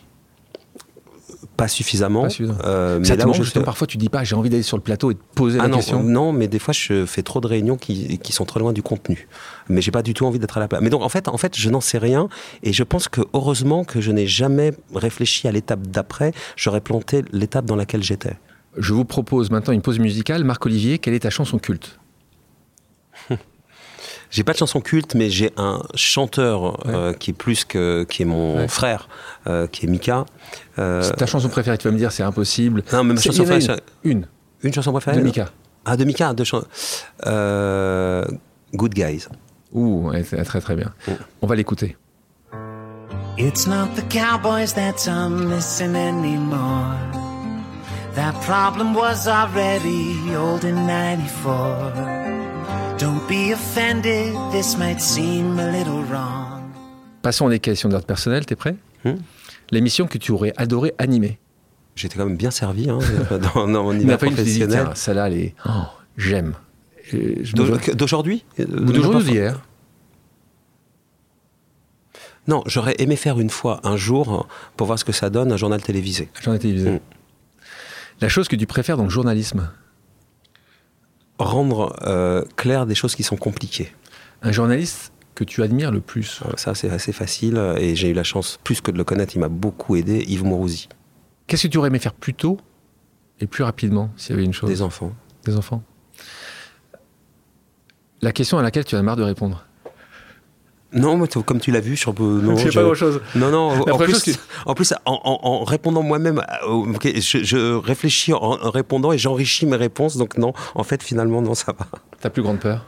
[1.56, 2.28] pas suffisamment.
[2.66, 5.14] Euh, mais là je parfois tu dis pas j'ai envie d'aller sur le plateau et
[5.14, 6.04] de poser ah la non, question.
[6.04, 8.82] Non, mais des fois je fais trop de réunions qui, qui sont trop loin du
[8.82, 9.28] contenu.
[9.70, 10.82] Mais j'ai pas du tout envie d'être à la place.
[10.82, 12.28] Mais donc en fait, en fait, je n'en sais rien
[12.64, 16.34] et je pense que heureusement que je n'ai jamais réfléchi à l'étape d'après.
[16.56, 18.38] J'aurais planté l'étape dans laquelle j'étais.
[18.78, 20.44] Je vous propose maintenant une pause musicale.
[20.44, 22.00] Marc Olivier, quelle est ta chanson culte?
[24.34, 28.24] J'ai pas de chanson culte, mais j'ai un chanteur euh, qui est plus que qui
[28.24, 29.08] est mon frère,
[29.46, 30.26] euh, qui est Mika.
[30.80, 32.84] Euh, ta chanson préférée, tu vas me dire, c'est impossible.
[32.92, 34.26] Non, mais ma chanson préférée, une.
[34.64, 34.74] une.
[34.74, 35.18] chanson préférée.
[35.18, 35.50] De Mika.
[35.86, 36.66] Ah, de Mika, de chansons.
[38.74, 39.28] Good Guys.
[39.72, 40.12] Ouh,
[40.46, 40.92] très très bien.
[41.08, 41.12] Mm.
[41.44, 41.96] On va l'écouter.
[43.38, 46.98] It's not the cowboys that I'm missing anymore.
[48.16, 52.43] That problem was already old in 94.
[53.00, 56.62] Don't be offended, this might seem a little wrong.
[57.24, 59.16] Passons aux questions d'ordre personnel, t'es prêt hmm
[59.72, 61.40] L'émission que tu aurais adoré animer
[61.96, 63.00] J'étais quand même bien servi hein,
[63.54, 64.90] dans, dans, mon univers professionnel.
[64.94, 65.56] Celle-là, elle est...
[65.66, 65.86] Oh,
[66.18, 66.54] j'aime.
[67.54, 69.62] D'aujourd'hui Ou d'aujourd'hui d'hier
[72.48, 75.58] Non, j'aurais aimé faire une fois, un jour, pour voir ce que ça donne, un
[75.58, 76.30] journal télévisé.
[76.40, 76.92] Un journal télévisé.
[76.92, 77.00] Hmm.
[78.22, 79.70] La chose que tu préfères dans le journalisme?
[81.44, 83.94] Rendre euh, clair des choses qui sont compliquées.
[84.42, 88.14] Un journaliste que tu admires le plus euh, Ça, c'est assez facile et j'ai eu
[88.14, 90.90] la chance, plus que de le connaître, il m'a beaucoup aidé, Yves Mourouzi.
[91.48, 92.58] Qu'est-ce que tu aurais aimé faire plus tôt
[93.40, 94.70] et plus rapidement, s'il y avait une chose?
[94.70, 95.14] Des enfants.
[95.46, 95.84] Des enfants.
[98.22, 99.66] La question à laquelle tu as marre de répondre
[100.94, 103.22] non, mais comme tu l'as vu, je sais pas grand-chose.
[103.36, 103.82] Non, non.
[103.90, 109.76] En plus, en plus, en, répondant moi-même, euh, je, réfléchis en, répondant et j'enrichis mes
[109.76, 110.18] réponses.
[110.18, 111.88] Donc non, en fait, finalement, non, ça va.
[112.22, 112.86] Ta plus grande peur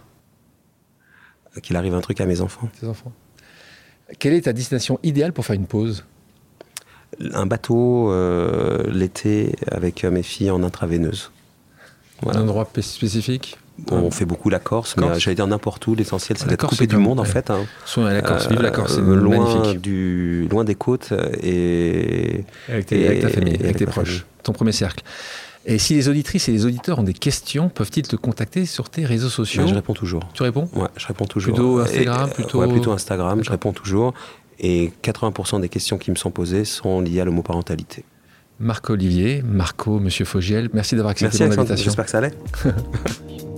[1.63, 2.69] Qu'il arrive un truc à mes enfants.
[2.79, 3.11] Tes enfants.
[4.19, 6.05] Quelle est ta destination idéale pour faire une pause?
[7.33, 11.31] Un bateau euh, l'été avec mes filles en intraveineuse.
[12.25, 13.57] Un endroit spécifique?
[13.91, 15.95] On fait beaucoup la Corse, mais j'allais dire n'importe où.
[15.95, 17.49] L'essentiel, c'est d'être coupé du monde, en fait.
[17.49, 17.65] Hein.
[17.97, 23.55] la Corse, vive la Corse, euh, loin Du, loin des côtes et avec, ta famille,
[23.55, 25.03] avec, tes proches, ton premier cercle.
[25.67, 29.03] Et si les auditrices et les auditeurs ont des questions, peuvent-ils te contacter sur tes
[29.03, 30.21] réseaux sociaux Je réponds toujours.
[30.33, 31.55] Tu réponds Ouais, je réponds toujours.
[31.55, 32.67] Plutôt Instagram, plutôt.
[32.67, 33.43] plutôt Instagram.
[33.43, 34.13] Je réponds toujours.
[34.59, 38.05] Et 80% des questions qui me sont posées sont liées à l'homoparentalité.
[38.59, 41.83] Marco Olivier, Marco, Monsieur Fogiel, merci d'avoir accepté mon invitation.
[41.83, 42.33] J'espère que ça allait.